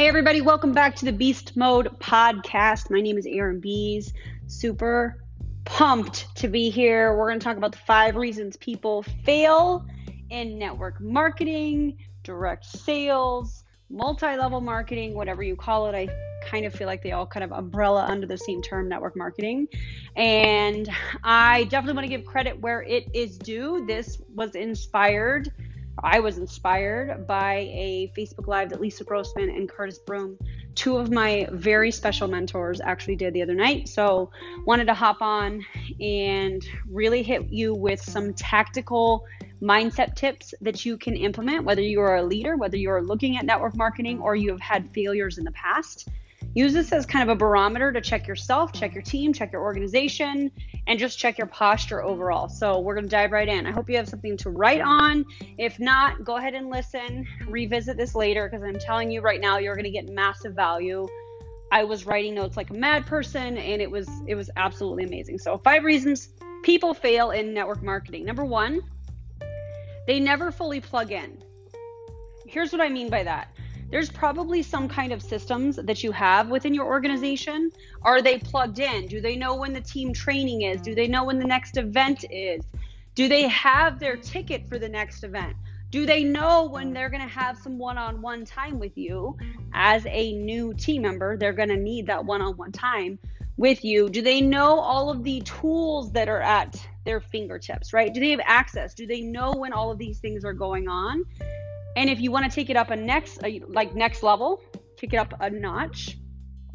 Hey, 0.00 0.08
everybody, 0.08 0.40
welcome 0.40 0.72
back 0.72 0.96
to 0.96 1.04
the 1.04 1.12
Beast 1.12 1.58
Mode 1.58 1.88
podcast. 1.98 2.90
My 2.90 3.02
name 3.02 3.18
is 3.18 3.26
Erin 3.26 3.60
Biest. 3.60 4.14
Super 4.46 5.22
pumped 5.66 6.34
to 6.36 6.48
be 6.48 6.70
here. 6.70 7.14
We're 7.14 7.28
going 7.28 7.38
to 7.38 7.44
talk 7.44 7.58
about 7.58 7.72
the 7.72 7.78
five 7.86 8.16
reasons 8.16 8.56
people 8.56 9.02
fail 9.26 9.84
in 10.30 10.58
network 10.58 11.02
marketing, 11.02 11.98
direct 12.22 12.64
sales, 12.64 13.64
multi 13.90 14.24
level 14.24 14.62
marketing, 14.62 15.12
whatever 15.12 15.42
you 15.42 15.54
call 15.54 15.86
it. 15.88 15.94
I 15.94 16.08
kind 16.46 16.64
of 16.64 16.74
feel 16.74 16.86
like 16.86 17.02
they 17.02 17.12
all 17.12 17.26
kind 17.26 17.44
of 17.44 17.52
umbrella 17.52 18.06
under 18.08 18.26
the 18.26 18.38
same 18.38 18.62
term 18.62 18.88
network 18.88 19.18
marketing. 19.18 19.68
And 20.16 20.88
I 21.22 21.64
definitely 21.64 21.96
want 21.96 22.10
to 22.10 22.16
give 22.16 22.24
credit 22.24 22.58
where 22.58 22.80
it 22.84 23.04
is 23.12 23.36
due. 23.36 23.84
This 23.86 24.16
was 24.34 24.54
inspired 24.54 25.52
I 26.02 26.20
was 26.20 26.38
inspired 26.38 27.26
by 27.26 27.68
a 27.72 28.12
Facebook 28.16 28.46
Live 28.46 28.70
that 28.70 28.80
Lisa 28.80 29.04
Grossman 29.04 29.50
and 29.50 29.68
Curtis 29.68 29.98
Broom, 29.98 30.38
two 30.74 30.96
of 30.96 31.10
my 31.10 31.48
very 31.52 31.90
special 31.90 32.28
mentors, 32.28 32.80
actually 32.80 33.16
did 33.16 33.34
the 33.34 33.42
other 33.42 33.54
night. 33.54 33.88
So, 33.88 34.30
wanted 34.64 34.86
to 34.86 34.94
hop 34.94 35.20
on 35.20 35.64
and 36.00 36.64
really 36.88 37.22
hit 37.22 37.50
you 37.50 37.74
with 37.74 38.00
some 38.00 38.32
tactical 38.34 39.26
mindset 39.60 40.14
tips 40.14 40.54
that 40.60 40.84
you 40.84 40.96
can 40.96 41.14
implement, 41.14 41.64
whether 41.64 41.82
you 41.82 42.00
are 42.00 42.16
a 42.16 42.22
leader, 42.22 42.56
whether 42.56 42.76
you 42.76 42.90
are 42.90 43.02
looking 43.02 43.36
at 43.36 43.44
network 43.44 43.76
marketing, 43.76 44.20
or 44.20 44.34
you 44.34 44.50
have 44.50 44.60
had 44.60 44.90
failures 44.90 45.38
in 45.38 45.44
the 45.44 45.52
past. 45.52 46.08
Use 46.54 46.72
this 46.72 46.92
as 46.92 47.06
kind 47.06 47.28
of 47.28 47.36
a 47.36 47.38
barometer 47.38 47.92
to 47.92 48.00
check 48.00 48.26
yourself, 48.26 48.72
check 48.72 48.92
your 48.92 49.02
team, 49.02 49.32
check 49.32 49.52
your 49.52 49.62
organization, 49.62 50.50
and 50.88 50.98
just 50.98 51.16
check 51.16 51.38
your 51.38 51.46
posture 51.46 52.02
overall. 52.02 52.48
So, 52.48 52.80
we're 52.80 52.94
going 52.94 53.04
to 53.04 53.10
dive 53.10 53.30
right 53.30 53.48
in. 53.48 53.66
I 53.66 53.70
hope 53.70 53.88
you 53.88 53.96
have 53.96 54.08
something 54.08 54.36
to 54.38 54.50
write 54.50 54.80
on. 54.80 55.24
If 55.58 55.78
not, 55.78 56.24
go 56.24 56.38
ahead 56.38 56.54
and 56.54 56.68
listen, 56.68 57.24
revisit 57.46 57.96
this 57.96 58.16
later 58.16 58.48
because 58.48 58.64
I'm 58.64 58.80
telling 58.80 59.12
you 59.12 59.20
right 59.20 59.40
now, 59.40 59.58
you're 59.58 59.76
going 59.76 59.84
to 59.84 59.90
get 59.90 60.08
massive 60.08 60.54
value. 60.54 61.06
I 61.70 61.84
was 61.84 62.04
writing 62.04 62.34
notes 62.34 62.56
like 62.56 62.70
a 62.70 62.74
mad 62.74 63.06
person 63.06 63.56
and 63.56 63.80
it 63.80 63.88
was 63.88 64.08
it 64.26 64.34
was 64.34 64.50
absolutely 64.56 65.04
amazing. 65.04 65.38
So, 65.38 65.56
five 65.58 65.84
reasons 65.84 66.30
people 66.64 66.94
fail 66.94 67.30
in 67.30 67.54
network 67.54 67.80
marketing. 67.80 68.24
Number 68.24 68.44
1, 68.44 68.80
they 70.08 70.18
never 70.18 70.50
fully 70.50 70.80
plug 70.80 71.12
in. 71.12 71.40
Here's 72.44 72.72
what 72.72 72.80
I 72.80 72.88
mean 72.88 73.08
by 73.08 73.22
that 73.22 73.54
there's 73.90 74.10
probably 74.10 74.62
some 74.62 74.88
kind 74.88 75.12
of 75.12 75.20
systems 75.20 75.76
that 75.76 76.02
you 76.02 76.12
have 76.12 76.48
within 76.48 76.72
your 76.72 76.86
organization. 76.86 77.70
Are 78.02 78.22
they 78.22 78.38
plugged 78.38 78.78
in? 78.78 79.06
Do 79.06 79.20
they 79.20 79.36
know 79.36 79.56
when 79.56 79.72
the 79.72 79.80
team 79.80 80.12
training 80.12 80.62
is? 80.62 80.80
Do 80.80 80.94
they 80.94 81.08
know 81.08 81.24
when 81.24 81.38
the 81.38 81.46
next 81.46 81.76
event 81.76 82.24
is? 82.30 82.62
Do 83.14 83.28
they 83.28 83.48
have 83.48 83.98
their 83.98 84.16
ticket 84.16 84.68
for 84.68 84.78
the 84.78 84.88
next 84.88 85.24
event? 85.24 85.56
Do 85.90 86.06
they 86.06 86.22
know 86.22 86.68
when 86.68 86.92
they're 86.92 87.10
going 87.10 87.22
to 87.22 87.28
have 87.28 87.58
some 87.58 87.76
one 87.76 87.98
on 87.98 88.22
one 88.22 88.44
time 88.44 88.78
with 88.78 88.96
you 88.96 89.36
as 89.72 90.06
a 90.06 90.32
new 90.34 90.72
team 90.72 91.02
member? 91.02 91.36
They're 91.36 91.52
going 91.52 91.68
to 91.70 91.76
need 91.76 92.06
that 92.06 92.24
one 92.24 92.40
on 92.40 92.56
one 92.56 92.70
time 92.70 93.18
with 93.56 93.84
you. 93.84 94.08
Do 94.08 94.22
they 94.22 94.40
know 94.40 94.78
all 94.78 95.10
of 95.10 95.24
the 95.24 95.40
tools 95.40 96.12
that 96.12 96.28
are 96.28 96.40
at 96.40 96.80
their 97.04 97.20
fingertips, 97.20 97.92
right? 97.92 98.14
Do 98.14 98.20
they 98.20 98.30
have 98.30 98.40
access? 98.44 98.94
Do 98.94 99.06
they 99.06 99.20
know 99.20 99.52
when 99.52 99.72
all 99.72 99.90
of 99.90 99.98
these 99.98 100.20
things 100.20 100.44
are 100.44 100.52
going 100.52 100.86
on? 100.86 101.24
And 101.96 102.08
if 102.08 102.20
you 102.20 102.30
want 102.30 102.50
to 102.50 102.54
take 102.54 102.70
it 102.70 102.76
up 102.76 102.90
a 102.90 102.96
next, 102.96 103.42
like 103.68 103.94
next 103.94 104.22
level, 104.22 104.62
kick 104.96 105.14
it 105.14 105.16
up 105.16 105.34
a 105.40 105.50
notch, 105.50 106.16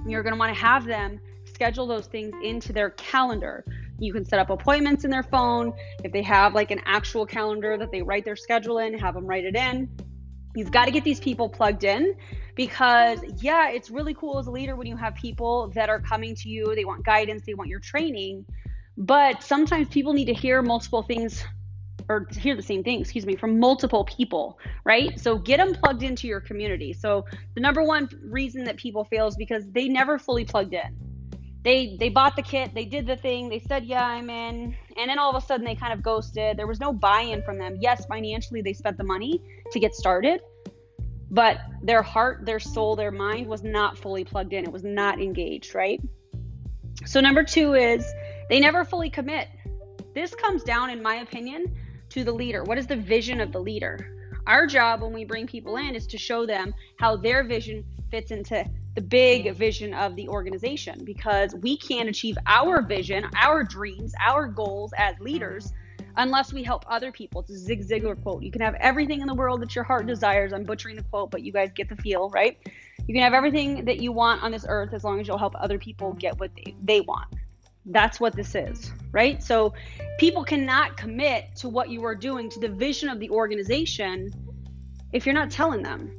you're 0.07 0.23
going 0.23 0.33
to 0.33 0.39
want 0.39 0.53
to 0.53 0.59
have 0.59 0.85
them 0.85 1.19
schedule 1.55 1.87
those 1.87 2.07
things 2.07 2.33
into 2.43 2.73
their 2.73 2.89
calendar. 2.91 3.63
You 3.97 4.11
can 4.11 4.25
set 4.25 4.39
up 4.39 4.49
appointments 4.49 5.05
in 5.05 5.11
their 5.11 5.23
phone. 5.23 5.73
If 6.03 6.11
they 6.11 6.21
have 6.23 6.53
like 6.53 6.71
an 6.71 6.81
actual 6.85 7.25
calendar 7.25 7.77
that 7.77 7.91
they 7.91 8.01
write 8.01 8.25
their 8.25 8.35
schedule 8.35 8.79
in, 8.79 8.97
have 8.97 9.13
them 9.13 9.25
write 9.25 9.45
it 9.45 9.55
in. 9.55 9.89
You've 10.53 10.71
got 10.71 10.85
to 10.85 10.91
get 10.91 11.03
these 11.03 11.19
people 11.19 11.49
plugged 11.49 11.83
in 11.83 12.15
because, 12.55 13.19
yeah, 13.41 13.69
it's 13.69 13.89
really 13.89 14.13
cool 14.13 14.39
as 14.39 14.47
a 14.47 14.51
leader 14.51 14.75
when 14.75 14.87
you 14.87 14.97
have 14.97 15.15
people 15.15 15.71
that 15.75 15.89
are 15.89 15.99
coming 15.99 16.35
to 16.35 16.49
you, 16.49 16.75
they 16.75 16.85
want 16.85 17.05
guidance, 17.05 17.43
they 17.45 17.53
want 17.53 17.69
your 17.69 17.79
training. 17.79 18.45
But 18.97 19.43
sometimes 19.43 19.89
people 19.89 20.13
need 20.13 20.25
to 20.25 20.33
hear 20.33 20.61
multiple 20.61 21.03
things 21.03 21.43
or 22.09 22.27
hear 22.31 22.55
the 22.55 22.61
same 22.61 22.83
thing, 22.83 23.01
excuse 23.01 23.25
me, 23.25 23.35
from 23.35 23.59
multiple 23.59 24.05
people, 24.05 24.59
right? 24.83 25.19
So 25.19 25.37
get 25.37 25.57
them 25.57 25.73
plugged 25.73 26.03
into 26.03 26.27
your 26.27 26.39
community. 26.39 26.93
So 26.93 27.25
the 27.55 27.61
number 27.61 27.83
one 27.83 28.09
reason 28.23 28.63
that 28.65 28.77
people 28.77 29.03
fail 29.03 29.27
is 29.27 29.35
because 29.35 29.65
they 29.71 29.87
never 29.87 30.19
fully 30.19 30.45
plugged 30.45 30.73
in. 30.73 30.97
They 31.63 31.97
they 31.99 32.09
bought 32.09 32.35
the 32.35 32.43
kit, 32.43 32.75
they 32.75 32.85
did 32.85 33.07
the 33.07 33.15
thing, 33.15 33.49
they 33.49 33.57
said, 33.57 33.85
"Yeah, 33.85 34.05
I'm 34.05 34.29
in." 34.29 34.75
And 34.97 35.09
then 35.09 35.17
all 35.17 35.35
of 35.35 35.43
a 35.43 35.45
sudden 35.45 35.65
they 35.65 35.73
kind 35.73 35.93
of 35.93 36.03
ghosted. 36.03 36.57
There 36.57 36.67
was 36.67 36.79
no 36.79 36.93
buy-in 36.93 37.41
from 37.41 37.57
them. 37.57 37.77
Yes, 37.79 38.05
financially 38.05 38.61
they 38.61 38.73
spent 38.73 38.97
the 38.97 39.03
money 39.03 39.41
to 39.71 39.79
get 39.79 39.95
started, 39.95 40.41
but 41.31 41.57
their 41.81 42.03
heart, 42.03 42.45
their 42.45 42.59
soul, 42.59 42.95
their 42.95 43.11
mind 43.11 43.47
was 43.47 43.63
not 43.63 43.97
fully 43.97 44.23
plugged 44.23 44.53
in. 44.53 44.63
It 44.63 44.71
was 44.71 44.83
not 44.83 45.19
engaged, 45.19 45.73
right? 45.73 45.99
So 47.05 47.19
number 47.19 47.43
2 47.43 47.73
is 47.73 48.13
they 48.47 48.59
never 48.59 48.85
fully 48.85 49.09
commit. 49.09 49.47
This 50.13 50.33
comes 50.35 50.63
down 50.63 50.91
in 50.91 51.01
my 51.01 51.15
opinion 51.15 51.75
to 52.15 52.23
the 52.23 52.31
leader? 52.31 52.63
What 52.63 52.77
is 52.77 52.87
the 52.87 52.95
vision 52.95 53.41
of 53.41 53.51
the 53.51 53.59
leader? 53.59 54.31
Our 54.47 54.67
job 54.67 55.01
when 55.01 55.11
we 55.11 55.25
bring 55.25 55.47
people 55.47 55.75
in 55.75 55.95
is 55.95 56.07
to 56.07 56.17
show 56.17 56.45
them 56.45 56.73
how 56.97 57.17
their 57.17 57.43
vision 57.43 57.83
fits 58.09 58.31
into 58.31 58.65
the 58.95 59.01
big 59.01 59.53
vision 59.53 59.93
of 59.93 60.15
the 60.15 60.29
organization 60.29 61.03
because 61.03 61.53
we 61.55 61.77
can't 61.77 62.07
achieve 62.07 62.37
our 62.45 62.81
vision, 62.81 63.25
our 63.35 63.65
dreams, 63.65 64.13
our 64.25 64.47
goals 64.47 64.93
as 64.97 65.19
leaders 65.19 65.73
unless 66.15 66.53
we 66.53 66.63
help 66.63 66.85
other 66.87 67.11
people. 67.11 67.41
It's 67.41 67.49
a 67.49 67.57
Zig 67.57 67.85
Ziglar 67.85 68.21
quote. 68.23 68.41
You 68.43 68.51
can 68.51 68.61
have 68.61 68.75
everything 68.75 69.19
in 69.19 69.27
the 69.27 69.35
world 69.35 69.61
that 69.61 69.75
your 69.75 69.83
heart 69.83 70.07
desires. 70.07 70.53
I'm 70.53 70.63
butchering 70.63 70.95
the 70.95 71.03
quote, 71.03 71.31
but 71.31 71.43
you 71.43 71.51
guys 71.51 71.71
get 71.75 71.89
the 71.89 71.97
feel, 71.97 72.29
right? 72.29 72.57
You 73.07 73.13
can 73.13 73.23
have 73.23 73.33
everything 73.33 73.83
that 73.83 73.99
you 73.99 74.13
want 74.13 74.41
on 74.41 74.51
this 74.53 74.65
earth 74.69 74.93
as 74.93 75.03
long 75.03 75.19
as 75.19 75.27
you'll 75.27 75.37
help 75.37 75.55
other 75.59 75.77
people 75.77 76.13
get 76.13 76.39
what 76.39 76.51
they, 76.55 76.75
they 76.81 77.01
want. 77.01 77.27
That's 77.85 78.19
what 78.19 78.35
this 78.35 78.55
is, 78.55 78.91
right? 79.11 79.41
So 79.43 79.73
people 80.17 80.43
cannot 80.43 80.97
commit 80.97 81.55
to 81.57 81.69
what 81.69 81.89
you 81.89 82.03
are 82.05 82.15
doing, 82.15 82.49
to 82.49 82.59
the 82.59 82.69
vision 82.69 83.09
of 83.09 83.19
the 83.19 83.29
organization, 83.29 84.29
if 85.13 85.25
you're 85.25 85.35
not 85.35 85.51
telling 85.51 85.83
them, 85.83 86.11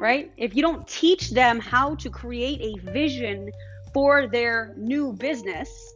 right? 0.00 0.30
If 0.36 0.54
you 0.54 0.62
don't 0.62 0.86
teach 0.86 1.30
them 1.30 1.58
how 1.58 1.96
to 1.96 2.10
create 2.10 2.60
a 2.60 2.90
vision 2.90 3.50
for 3.92 4.28
their 4.28 4.74
new 4.76 5.12
business, 5.12 5.94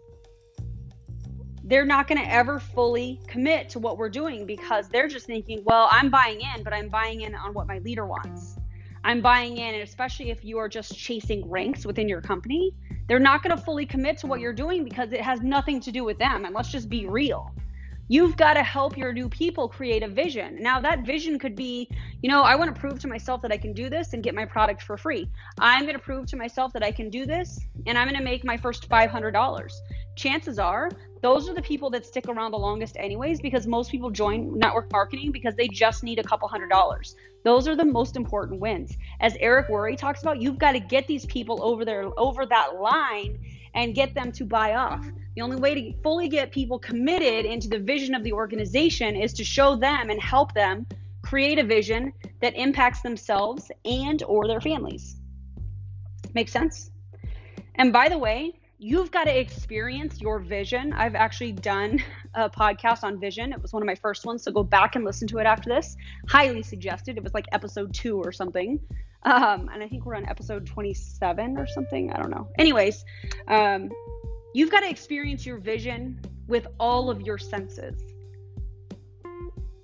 they're 1.65 1.87
not 1.87 2.09
going 2.09 2.21
to 2.21 2.29
ever 2.29 2.59
fully 2.59 3.21
commit 3.29 3.69
to 3.71 3.79
what 3.79 3.97
we're 3.97 4.11
doing 4.11 4.45
because 4.45 4.89
they're 4.89 5.09
just 5.09 5.27
thinking, 5.27 5.63
well, 5.65 5.89
I'm 5.93 6.11
buying 6.11 6.41
in, 6.41 6.65
but 6.65 6.73
I'm 6.73 6.89
buying 6.89 7.21
in 7.21 7.35
on 7.35 7.55
what 7.55 7.69
my 7.69 7.79
leader 7.79 8.07
wants. 8.07 8.57
I'm 9.03 9.21
buying 9.21 9.57
in, 9.57 9.75
and 9.75 9.83
especially 9.83 10.31
if 10.31 10.45
you 10.45 10.59
are 10.59 10.69
just 10.69 10.97
chasing 10.97 11.49
ranks 11.49 11.87
within 11.87 12.09
your 12.09 12.21
company, 12.21 12.73
they're 13.09 13.19
not 13.19 13.43
going 13.43 13.57
to 13.57 13.63
fully 13.63 13.87
commit 13.87 14.19
to 14.19 14.27
what 14.27 14.41
you're 14.41 14.53
doing 14.53 14.85
because 14.85 15.13
it 15.13 15.21
has 15.21 15.41
nothing 15.41 15.81
to 15.81 15.91
do 15.91 16.05
with 16.05 16.19
them. 16.19 16.45
And 16.45 16.55
let's 16.55 16.71
just 16.71 16.89
be 16.89 17.07
real. 17.07 17.51
You've 18.11 18.37
got 18.37 18.55
to 18.55 18.65
help 18.65 18.97
your 18.97 19.13
new 19.13 19.29
people 19.29 19.69
create 19.69 20.03
a 20.03 20.09
vision. 20.09 20.61
Now, 20.61 20.81
that 20.81 21.07
vision 21.07 21.39
could 21.39 21.55
be, 21.55 21.89
you 22.23 22.29
know, 22.29 22.43
I 22.43 22.57
want 22.57 22.75
to 22.75 22.81
prove 22.81 22.99
to 22.99 23.07
myself 23.07 23.41
that 23.43 23.53
I 23.53 23.57
can 23.57 23.73
do 23.73 23.89
this 23.89 24.15
and 24.15 24.21
get 24.21 24.35
my 24.35 24.45
product 24.45 24.83
for 24.83 24.97
free. 24.97 25.31
I'm 25.61 25.85
going 25.85 25.95
to 25.95 26.03
prove 26.03 26.27
to 26.27 26.37
myself 26.37 26.73
that 26.73 26.83
I 26.83 26.91
can 26.91 27.09
do 27.09 27.25
this 27.25 27.61
and 27.87 27.97
I'm 27.97 28.09
going 28.09 28.19
to 28.19 28.25
make 28.25 28.45
my 28.45 28.57
first 28.57 28.89
$500. 28.89 29.71
Chances 30.17 30.59
are 30.59 30.91
those 31.23 31.49
are 31.49 31.55
the 31.55 31.63
people 31.63 31.89
that 31.91 32.05
stick 32.05 32.27
around 32.27 32.51
the 32.51 32.59
longest 32.59 32.97
anyways 32.99 33.41
because 33.41 33.69
most 33.69 33.93
people 33.93 34.11
join 34.11 34.59
network 34.59 34.91
marketing 34.91 35.31
because 35.31 35.55
they 35.55 35.69
just 35.69 36.03
need 36.03 36.19
a 36.19 36.23
couple 36.23 36.49
hundred 36.49 36.71
dollars 36.71 37.15
those 37.45 37.69
are 37.69 37.77
the 37.77 37.85
most 37.85 38.17
important 38.17 38.59
wins 38.59 38.97
as 39.21 39.37
eric 39.41 39.69
worre 39.69 39.95
talks 39.97 40.23
about 40.23 40.41
you've 40.41 40.59
got 40.59 40.73
to 40.73 40.81
get 40.81 41.07
these 41.07 41.27
people 41.27 41.63
over 41.63 41.85
there 41.85 42.07
over 42.19 42.47
that 42.47 42.81
line 42.81 43.39
and 43.75 43.95
get 43.95 44.15
them 44.15 44.33
to 44.33 44.45
buy 44.45 44.75
off 44.75 45.07
the 45.35 45.43
only 45.43 45.57
way 45.57 45.75
to 45.75 46.03
fully 46.03 46.29
get 46.29 46.51
people 46.51 46.79
committed 46.79 47.45
into 47.45 47.69
the 47.69 47.79
vision 47.79 48.15
of 48.15 48.23
the 48.25 48.33
organization 48.33 49.17
is 49.17 49.33
to 49.33 49.45
show 49.45 49.77
them 49.77 50.11
and 50.11 50.21
help 50.21 50.53
them 50.55 50.87
create 51.23 51.59
a 51.59 51.65
vision 51.65 52.13
that 52.41 52.55
impacts 52.57 53.03
themselves 53.03 53.71
and 53.85 54.23
or 54.25 54.47
their 54.47 54.61
families 54.61 55.17
make 56.35 56.49
sense 56.49 56.91
and 57.77 57.93
by 57.93 58.09
the 58.09 58.19
way 58.19 58.53
you've 58.83 59.11
got 59.11 59.25
to 59.25 59.39
experience 59.39 60.23
your 60.23 60.39
vision. 60.39 60.95
I've 60.95 61.15
actually 61.15 61.53
done 61.53 62.03
a 62.35 62.49
podcast 62.49 63.05
on 63.05 63.21
vision. 63.21 63.53
It 63.53 63.61
was 63.61 63.75
one 63.75 63.83
of 63.83 63.87
my 63.87 63.95
first 63.95 64.25
ones, 64.25 64.43
so 64.43 64.51
go 64.51 64.65
back 64.65 64.97
and 64.97 65.05
listen 65.05 65.29
to 65.29 65.39
it 65.39 65.47
after 65.47 65.69
this. 65.69 65.97
Highly 66.29 66.63
suggested. 66.63 67.19
It 67.19 67.23
was 67.23 67.35
like 67.35 67.45
episode 67.53 67.93
two 67.93 68.17
or 68.17 68.33
something. 68.33 68.81
Um, 69.23 69.69
and 69.73 69.83
I 69.83 69.89
think 69.89 70.07
we're 70.07 70.15
on 70.15 70.27
episode 70.27 70.67
27 70.67 71.59
or 71.59 71.67
something. 71.67 72.13
I 72.13 72.21
don't 72.21 72.31
know. 72.31 72.49
Anyways, 72.59 73.05
um, 73.49 73.91
you've 74.55 74.71
got 74.71 74.81
to 74.81 74.89
experience 74.89 75.45
your 75.45 75.59
vision 75.59 76.21
with 76.47 76.67
all 76.79 77.11
of 77.11 77.21
your 77.21 77.39
senses. 77.39 78.03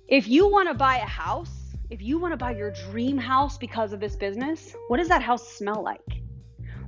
If 0.07 0.27
you 0.27 0.47
want 0.47 0.69
to 0.69 0.73
buy 0.73 0.97
a 0.97 1.05
house, 1.05 1.75
if 1.89 2.01
you 2.01 2.17
want 2.17 2.33
to 2.33 2.37
buy 2.37 2.51
your 2.51 2.71
dream 2.71 3.17
house 3.17 3.57
because 3.57 3.93
of 3.93 3.99
this 3.99 4.15
business, 4.15 4.75
what 4.87 4.97
does 4.97 5.09
that 5.09 5.21
house 5.21 5.47
smell 5.49 5.83
like? 5.83 6.21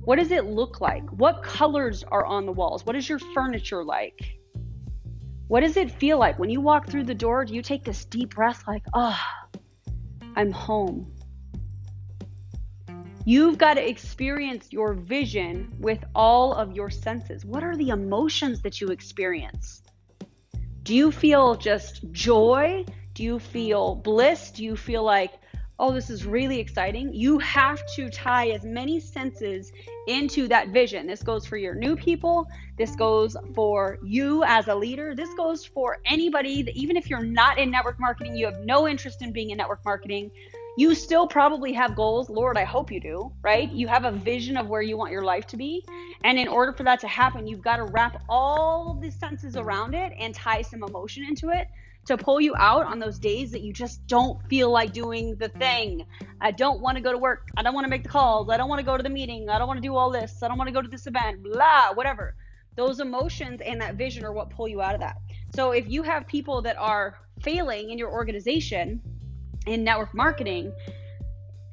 What 0.04 0.16
does 0.18 0.30
it 0.30 0.46
look 0.46 0.80
like? 0.80 1.08
What 1.10 1.42
colors 1.42 2.02
are 2.04 2.24
on 2.24 2.46
the 2.46 2.52
walls? 2.52 2.84
What 2.84 2.96
is 2.96 3.08
your 3.08 3.18
furniture 3.18 3.84
like? 3.84 4.38
What 5.48 5.60
does 5.60 5.76
it 5.76 5.90
feel 5.90 6.18
like 6.18 6.38
when 6.38 6.48
you 6.48 6.60
walk 6.60 6.88
through 6.88 7.04
the 7.04 7.14
door? 7.14 7.44
Do 7.44 7.54
you 7.54 7.62
take 7.62 7.84
this 7.84 8.04
deep 8.04 8.34
breath 8.34 8.64
like, 8.66 8.84
oh, 8.94 9.18
I'm 10.36 10.52
home? 10.52 11.12
You've 13.26 13.58
got 13.58 13.74
to 13.74 13.86
experience 13.86 14.72
your 14.72 14.94
vision 14.94 15.74
with 15.78 16.02
all 16.14 16.54
of 16.54 16.72
your 16.74 16.88
senses. 16.88 17.44
What 17.44 17.62
are 17.62 17.76
the 17.76 17.90
emotions 17.90 18.62
that 18.62 18.80
you 18.80 18.88
experience? 18.88 19.82
Do 20.84 20.94
you 20.94 21.12
feel 21.12 21.54
just 21.54 22.10
joy? 22.12 22.86
Do 23.12 23.22
you 23.22 23.38
feel 23.38 23.96
bliss? 23.96 24.50
Do 24.52 24.64
you 24.64 24.74
feel 24.74 25.02
like, 25.02 25.32
oh, 25.78 25.92
this 25.92 26.08
is 26.08 26.24
really 26.24 26.58
exciting? 26.58 27.12
You 27.12 27.38
have 27.40 27.82
to 27.96 28.08
tie 28.08 28.48
as 28.50 28.64
many 28.64 28.98
senses 28.98 29.70
into 30.08 30.48
that 30.48 30.68
vision. 30.68 31.06
This 31.06 31.22
goes 31.22 31.44
for 31.44 31.58
your 31.58 31.74
new 31.74 31.96
people. 31.96 32.46
This 32.78 32.96
goes 32.96 33.36
for 33.54 33.98
you 34.02 34.42
as 34.44 34.68
a 34.68 34.74
leader. 34.74 35.14
This 35.14 35.32
goes 35.34 35.62
for 35.62 35.98
anybody 36.06 36.62
that, 36.62 36.74
even 36.74 36.96
if 36.96 37.10
you're 37.10 37.22
not 37.22 37.58
in 37.58 37.70
network 37.70 38.00
marketing, 38.00 38.34
you 38.34 38.46
have 38.46 38.60
no 38.60 38.88
interest 38.88 39.20
in 39.20 39.30
being 39.30 39.50
in 39.50 39.58
network 39.58 39.84
marketing 39.84 40.30
you 40.76 40.94
still 40.94 41.26
probably 41.26 41.72
have 41.72 41.96
goals. 41.96 42.30
Lord, 42.30 42.56
I 42.56 42.64
hope 42.64 42.90
you 42.90 43.00
do, 43.00 43.32
right? 43.42 43.70
You 43.70 43.88
have 43.88 44.04
a 44.04 44.12
vision 44.12 44.56
of 44.56 44.68
where 44.68 44.82
you 44.82 44.96
want 44.96 45.12
your 45.12 45.22
life 45.22 45.46
to 45.48 45.56
be. 45.56 45.84
And 46.24 46.38
in 46.38 46.48
order 46.48 46.72
for 46.72 46.84
that 46.84 47.00
to 47.00 47.08
happen, 47.08 47.46
you've 47.46 47.62
got 47.62 47.76
to 47.76 47.84
wrap 47.84 48.22
all 48.28 48.98
the 49.00 49.10
senses 49.10 49.56
around 49.56 49.94
it 49.94 50.12
and 50.18 50.34
tie 50.34 50.62
some 50.62 50.82
emotion 50.82 51.24
into 51.24 51.50
it 51.50 51.68
to 52.06 52.16
pull 52.16 52.40
you 52.40 52.54
out 52.56 52.86
on 52.86 52.98
those 52.98 53.18
days 53.18 53.50
that 53.50 53.60
you 53.60 53.72
just 53.72 54.06
don't 54.06 54.42
feel 54.48 54.70
like 54.70 54.92
doing 54.92 55.36
the 55.36 55.48
thing. 55.48 56.06
I 56.40 56.50
don't 56.50 56.80
want 56.80 56.96
to 56.96 57.02
go 57.02 57.12
to 57.12 57.18
work. 57.18 57.48
I 57.56 57.62
don't 57.62 57.74
want 57.74 57.84
to 57.84 57.90
make 57.90 58.04
the 58.04 58.08
calls. 58.08 58.48
I 58.48 58.56
don't 58.56 58.68
want 58.68 58.78
to 58.80 58.86
go 58.86 58.96
to 58.96 59.02
the 59.02 59.10
meeting. 59.10 59.48
I 59.48 59.58
don't 59.58 59.68
want 59.68 59.76
to 59.78 59.86
do 59.86 59.96
all 59.96 60.10
this. 60.10 60.42
I 60.42 60.48
don't 60.48 60.56
want 60.56 60.68
to 60.68 60.72
go 60.72 60.82
to 60.82 60.88
this 60.88 61.06
event, 61.06 61.42
blah, 61.42 61.92
whatever. 61.94 62.34
Those 62.76 63.00
emotions 63.00 63.60
and 63.60 63.80
that 63.80 63.96
vision 63.96 64.24
are 64.24 64.32
what 64.32 64.50
pull 64.50 64.66
you 64.66 64.80
out 64.80 64.94
of 64.94 65.00
that. 65.00 65.18
So 65.54 65.72
if 65.72 65.88
you 65.88 66.02
have 66.02 66.26
people 66.26 66.62
that 66.62 66.78
are 66.78 67.18
failing 67.42 67.90
in 67.90 67.98
your 67.98 68.10
organization, 68.10 69.02
in 69.66 69.84
network 69.84 70.14
marketing, 70.14 70.72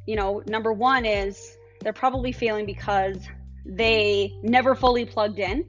you 0.06 0.16
know, 0.16 0.42
number 0.48 0.74
one 0.74 1.06
is 1.06 1.58
they're 1.82 1.94
probably 1.94 2.32
failing 2.32 2.66
because 2.66 3.28
they 3.66 4.34
never 4.42 4.76
fully 4.76 5.06
plugged 5.06 5.40
in. 5.40 5.66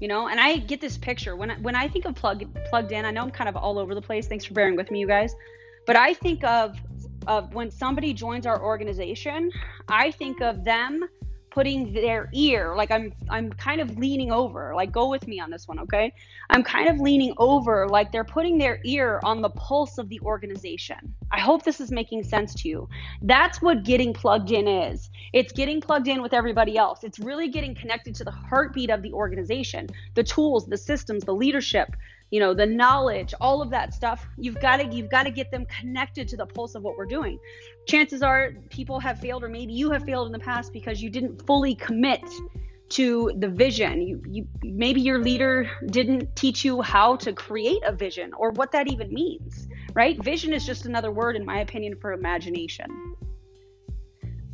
You 0.00 0.06
know, 0.06 0.28
and 0.28 0.38
I 0.38 0.58
get 0.58 0.80
this 0.80 0.96
picture 0.96 1.34
when 1.34 1.50
I, 1.50 1.54
when 1.56 1.74
I 1.74 1.88
think 1.88 2.04
of 2.04 2.14
plug 2.14 2.44
plugged 2.66 2.92
in. 2.92 3.04
I 3.04 3.10
know 3.10 3.22
I'm 3.22 3.32
kind 3.32 3.48
of 3.48 3.56
all 3.56 3.80
over 3.80 3.96
the 3.96 4.02
place. 4.02 4.28
Thanks 4.28 4.44
for 4.44 4.54
bearing 4.54 4.76
with 4.76 4.92
me, 4.92 5.00
you 5.00 5.08
guys. 5.08 5.34
But 5.86 5.96
I 5.96 6.14
think 6.14 6.44
of 6.44 6.78
of 7.26 7.52
when 7.52 7.70
somebody 7.70 8.12
joins 8.14 8.46
our 8.46 8.62
organization, 8.62 9.50
I 9.88 10.12
think 10.12 10.40
of 10.40 10.64
them 10.64 11.04
putting 11.50 11.92
their 11.92 12.28
ear 12.32 12.74
like 12.76 12.90
i'm 12.90 13.12
i'm 13.30 13.50
kind 13.52 13.80
of 13.80 13.98
leaning 13.98 14.30
over 14.30 14.74
like 14.74 14.92
go 14.92 15.08
with 15.08 15.26
me 15.26 15.40
on 15.40 15.50
this 15.50 15.66
one 15.66 15.78
okay? 15.80 16.12
I'm 16.50 16.62
kind 16.62 16.88
of 16.88 17.00
leaning 17.00 17.34
over 17.38 17.88
like 17.88 18.12
they're 18.12 18.24
putting 18.24 18.58
their 18.58 18.80
ear 18.84 19.20
on 19.24 19.42
the 19.42 19.50
pulse 19.50 19.98
of 19.98 20.08
the 20.08 20.20
organization. 20.20 21.14
I 21.30 21.40
hope 21.40 21.64
this 21.64 21.80
is 21.80 21.90
making 21.90 22.24
sense 22.24 22.54
to 22.56 22.68
you. 22.68 22.88
That's 23.22 23.60
what 23.60 23.84
getting 23.84 24.12
plugged 24.12 24.50
in 24.50 24.66
is. 24.66 25.10
It's 25.32 25.52
getting 25.52 25.80
plugged 25.80 26.08
in 26.08 26.22
with 26.22 26.32
everybody 26.32 26.76
else. 26.76 27.04
It's 27.04 27.18
really 27.18 27.48
getting 27.48 27.74
connected 27.74 28.14
to 28.16 28.24
the 28.24 28.30
heartbeat 28.30 28.90
of 28.90 29.02
the 29.02 29.12
organization 29.12 29.88
the 30.14 30.22
tools 30.24 30.66
the 30.66 30.76
systems 30.76 31.24
the 31.24 31.34
leadership 31.34 31.94
you 32.30 32.40
know 32.40 32.52
the 32.54 32.66
knowledge 32.66 33.32
all 33.40 33.62
of 33.62 33.70
that 33.70 33.94
stuff 33.94 34.26
you've 34.36 34.60
got 34.60 34.76
to 34.76 34.86
you've 34.94 35.10
got 35.10 35.24
to 35.24 35.30
get 35.30 35.50
them 35.50 35.64
connected 35.66 36.28
to 36.28 36.36
the 36.36 36.46
pulse 36.46 36.74
of 36.74 36.82
what 36.82 36.96
we're 36.96 37.06
doing. 37.06 37.38
Chances 37.86 38.22
are 38.22 38.52
people 38.70 39.00
have 39.00 39.18
failed 39.18 39.42
or 39.44 39.48
maybe 39.48 39.72
you 39.72 39.90
have 39.90 40.04
failed 40.04 40.26
in 40.26 40.32
the 40.32 40.38
past 40.38 40.72
because 40.72 41.02
you 41.02 41.10
didn't 41.10 41.46
fully 41.46 41.74
commit 41.74 42.22
to 42.90 43.32
the 43.36 43.48
vision. 43.48 44.00
You, 44.00 44.22
you 44.26 44.48
maybe 44.62 45.00
your 45.00 45.18
leader 45.18 45.70
didn't 45.86 46.34
teach 46.36 46.64
you 46.64 46.82
how 46.82 47.16
to 47.16 47.32
create 47.32 47.82
a 47.84 47.92
vision 47.92 48.32
or 48.34 48.50
what 48.50 48.72
that 48.72 48.88
even 48.88 49.12
means 49.12 49.68
right? 49.98 50.22
Vision 50.22 50.52
is 50.52 50.64
just 50.64 50.86
another 50.86 51.10
word 51.10 51.34
in 51.34 51.44
my 51.44 51.58
opinion 51.60 51.96
for 52.00 52.12
imagination. 52.12 52.86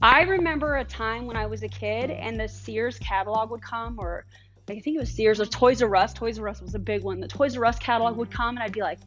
I 0.00 0.22
remember 0.22 0.76
a 0.76 0.84
time 0.84 1.26
when 1.26 1.36
i 1.36 1.46
was 1.46 1.62
a 1.62 1.68
kid 1.68 2.10
and 2.10 2.38
the 2.38 2.48
sears 2.48 2.98
catalog 2.98 3.50
would 3.50 3.62
come 3.62 3.96
or 3.98 4.26
I 4.68 4.80
think 4.80 4.96
it 4.96 5.00
was 5.00 5.10
Sears 5.10 5.40
or 5.40 5.46
Toys 5.46 5.82
R 5.82 5.96
Us. 5.96 6.14
Toys 6.14 6.38
R 6.38 6.48
Us 6.48 6.62
was 6.62 6.74
a 6.74 6.78
big 6.78 7.02
one. 7.02 7.20
The 7.20 7.28
Toys 7.28 7.56
R 7.56 7.64
Us 7.66 7.78
catalog 7.78 8.16
would 8.16 8.30
mm. 8.30 8.34
come, 8.34 8.56
and 8.56 8.64
I'd 8.64 8.72
be 8.72 8.80
like, 8.80 8.98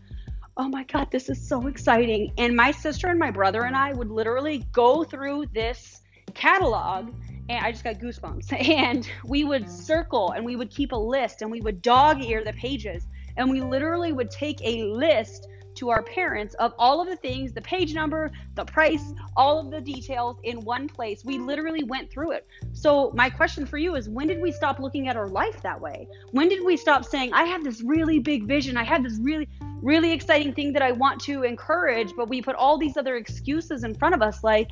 oh 0.55 0.67
my 0.67 0.83
God, 0.83 1.09
this 1.11 1.29
is 1.29 1.47
so 1.47 1.67
exciting. 1.67 2.31
And 2.37 2.55
my 2.55 2.71
sister 2.71 3.07
and 3.07 3.19
my 3.19 3.31
brother 3.31 3.63
and 3.63 3.75
I 3.75 3.93
would 3.93 4.09
literally 4.09 4.65
go 4.71 5.03
through 5.03 5.47
this 5.53 6.01
catalog, 6.33 7.13
and 7.49 7.65
I 7.65 7.71
just 7.71 7.83
got 7.83 7.95
goosebumps. 7.95 8.51
And 8.77 9.09
we 9.25 9.43
would 9.43 9.65
mm. 9.65 9.69
circle 9.69 10.31
and 10.31 10.45
we 10.45 10.55
would 10.55 10.69
keep 10.69 10.91
a 10.91 10.95
list 10.95 11.41
and 11.41 11.51
we 11.51 11.61
would 11.61 11.81
dog 11.81 12.21
ear 12.23 12.43
the 12.43 12.53
pages. 12.53 13.07
And 13.37 13.49
we 13.49 13.61
literally 13.61 14.13
would 14.13 14.31
take 14.31 14.59
a 14.63 14.83
list 14.83 15.47
to 15.77 15.89
our 15.89 16.03
parents 16.03 16.53
of 16.55 16.73
all 16.77 17.01
of 17.01 17.07
the 17.07 17.15
things, 17.15 17.53
the 17.53 17.61
page 17.61 17.93
number, 17.93 18.31
the 18.55 18.65
price, 18.65 19.13
all 19.35 19.59
of 19.59 19.71
the 19.71 19.81
details 19.81 20.37
in 20.43 20.59
one 20.61 20.87
place. 20.87 21.23
We 21.23 21.37
literally 21.37 21.83
went 21.83 22.11
through 22.11 22.31
it. 22.31 22.47
So, 22.73 23.11
my 23.15 23.29
question 23.29 23.65
for 23.65 23.77
you 23.77 23.95
is 23.95 24.09
when 24.09 24.27
did 24.27 24.41
we 24.41 24.51
stop 24.51 24.79
looking 24.79 25.07
at 25.07 25.15
our 25.15 25.27
life 25.27 25.61
that 25.61 25.79
way? 25.79 26.07
When 26.31 26.49
did 26.49 26.63
we 26.65 26.77
stop 26.77 27.05
saying, 27.05 27.33
I 27.33 27.43
have 27.43 27.63
this 27.63 27.81
really 27.81 28.19
big 28.19 28.45
vision, 28.45 28.77
I 28.77 28.83
have 28.83 29.03
this 29.03 29.19
really, 29.21 29.47
really 29.81 30.11
exciting 30.11 30.53
thing 30.53 30.73
that 30.73 30.81
I 30.81 30.91
want 30.91 31.21
to 31.21 31.43
encourage, 31.43 32.13
but 32.15 32.29
we 32.29 32.41
put 32.41 32.55
all 32.55 32.77
these 32.77 32.97
other 32.97 33.15
excuses 33.15 33.83
in 33.83 33.93
front 33.93 34.15
of 34.15 34.21
us 34.21 34.43
like, 34.43 34.71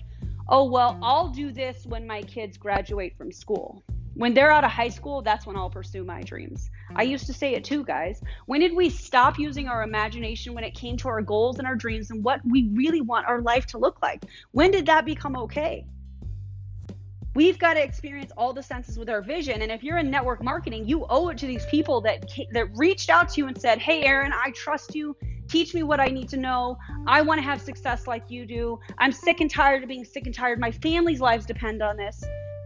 oh, 0.50 0.70
well, 0.70 1.00
I'll 1.02 1.30
do 1.30 1.52
this 1.52 1.86
when 1.86 2.06
my 2.06 2.22
kids 2.24 2.58
graduate 2.58 3.16
from 3.18 3.32
school. 3.32 3.84
When 4.16 4.34
they're 4.34 4.52
out 4.52 4.64
of 4.64 4.72
high 4.72 4.90
school, 4.90 5.22
that's 5.22 5.46
when 5.46 5.58
I'll 5.58 5.70
pursue 5.70 6.06
my 6.06 6.22
dreams. 6.22 6.70
I 6.96 7.06
mm. 7.06 7.10
used 7.10 7.28
to 7.28 7.34
say 7.34 7.54
it 7.54 7.66
too, 7.66 7.84
guys. 7.84 8.22
When 8.46 8.62
did 8.62 8.74
we 8.74 8.90
stop 8.90 9.38
using 9.38 9.68
our 9.68 9.84
imagination 9.84 10.54
when 10.54 10.64
it 10.64 10.74
came 10.74 10.96
to 10.98 11.10
our 11.10 11.22
goals 11.22 11.60
and 11.60 11.68
our 11.68 11.76
dreams 11.76 12.12
and 12.12 12.24
what 12.24 12.40
we 12.50 12.70
really 12.74 13.02
want 13.02 13.28
our 13.28 13.42
life 13.42 13.66
to 13.68 13.78
look 13.78 14.02
like? 14.02 14.24
When 14.52 14.72
did 14.72 14.86
that 14.86 15.06
become 15.06 15.36
okay? 15.36 15.86
We've 17.36 17.60
got 17.60 17.74
to 17.74 17.84
experience 17.84 18.32
all 18.38 18.54
the 18.54 18.64
senses 18.64 18.98
with 18.98 19.10
our 19.10 19.22
vision. 19.22 19.62
And 19.62 19.70
if 19.70 19.84
you're 19.84 19.98
in 19.98 20.10
network 20.10 20.42
marketing, 20.42 20.88
you 20.88 21.06
owe 21.10 21.28
it 21.28 21.38
to 21.40 21.46
these 21.46 21.66
people 21.66 22.00
that 22.02 22.32
that 22.54 22.70
reached 22.78 23.10
out 23.10 23.28
to 23.30 23.42
you 23.42 23.48
and 23.48 23.60
said, 23.60 23.80
"Hey, 23.80 24.04
Aaron, 24.04 24.32
I 24.32 24.52
trust 24.52 24.96
you. 24.96 25.18
Teach 25.50 25.74
me 25.76 25.84
what 25.84 26.00
I 26.00 26.08
need 26.08 26.30
to 26.30 26.38
know. 26.38 26.78
I 27.06 27.22
want 27.22 27.40
to 27.40 27.44
have 27.44 27.62
success 27.62 28.08
like 28.08 28.32
you 28.32 28.46
do. 28.46 28.80
I'm 28.98 29.12
sick 29.12 29.42
and 29.42 29.52
tired 29.52 29.84
of 29.84 29.90
being 29.90 30.06
sick 30.06 30.26
and 30.26 30.34
tired. 30.34 30.60
My 30.62 30.72
family's 30.72 31.20
lives 31.20 31.46
depend 31.46 31.82
on 31.82 31.98
this." 31.98 32.24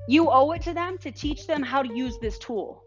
You 0.09 0.31
owe 0.31 0.53
it 0.53 0.63
to 0.63 0.73
them 0.73 0.97
to 1.03 1.11
teach 1.11 1.45
them 1.45 1.61
how 1.61 1.83
to 1.83 1.95
use 1.95 2.17
this 2.17 2.39
tool. 2.39 2.83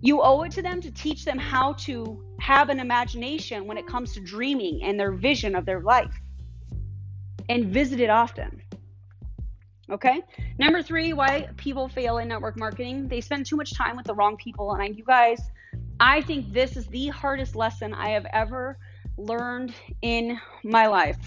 You 0.00 0.22
owe 0.22 0.42
it 0.42 0.50
to 0.52 0.60
them 0.60 0.80
to 0.80 0.90
teach 0.90 1.24
them 1.24 1.38
how 1.38 1.74
to 1.84 2.20
have 2.40 2.68
an 2.68 2.80
imagination 2.80 3.68
when 3.68 3.78
it 3.78 3.86
comes 3.86 4.12
to 4.14 4.20
dreaming 4.20 4.82
and 4.82 4.98
their 4.98 5.12
vision 5.12 5.54
of 5.54 5.64
their 5.64 5.82
life. 5.82 6.12
And 7.48 7.66
visit 7.66 8.00
it 8.00 8.10
often. 8.10 8.60
Okay. 9.88 10.20
Number 10.58 10.82
three, 10.82 11.12
why 11.12 11.48
people 11.56 11.88
fail 11.88 12.18
in 12.18 12.26
network 12.26 12.58
marketing. 12.58 13.06
They 13.06 13.20
spend 13.20 13.46
too 13.46 13.54
much 13.54 13.72
time 13.72 13.96
with 13.96 14.06
the 14.06 14.14
wrong 14.16 14.36
people. 14.36 14.72
And 14.72 14.82
I, 14.82 14.86
you 14.86 15.04
guys, 15.04 15.40
I 16.00 16.22
think 16.22 16.52
this 16.52 16.76
is 16.76 16.88
the 16.88 17.06
hardest 17.06 17.54
lesson 17.54 17.94
I 17.94 18.08
have 18.08 18.26
ever 18.32 18.78
learned 19.16 19.74
in 20.02 20.40
my 20.64 20.88
life. 20.88 21.20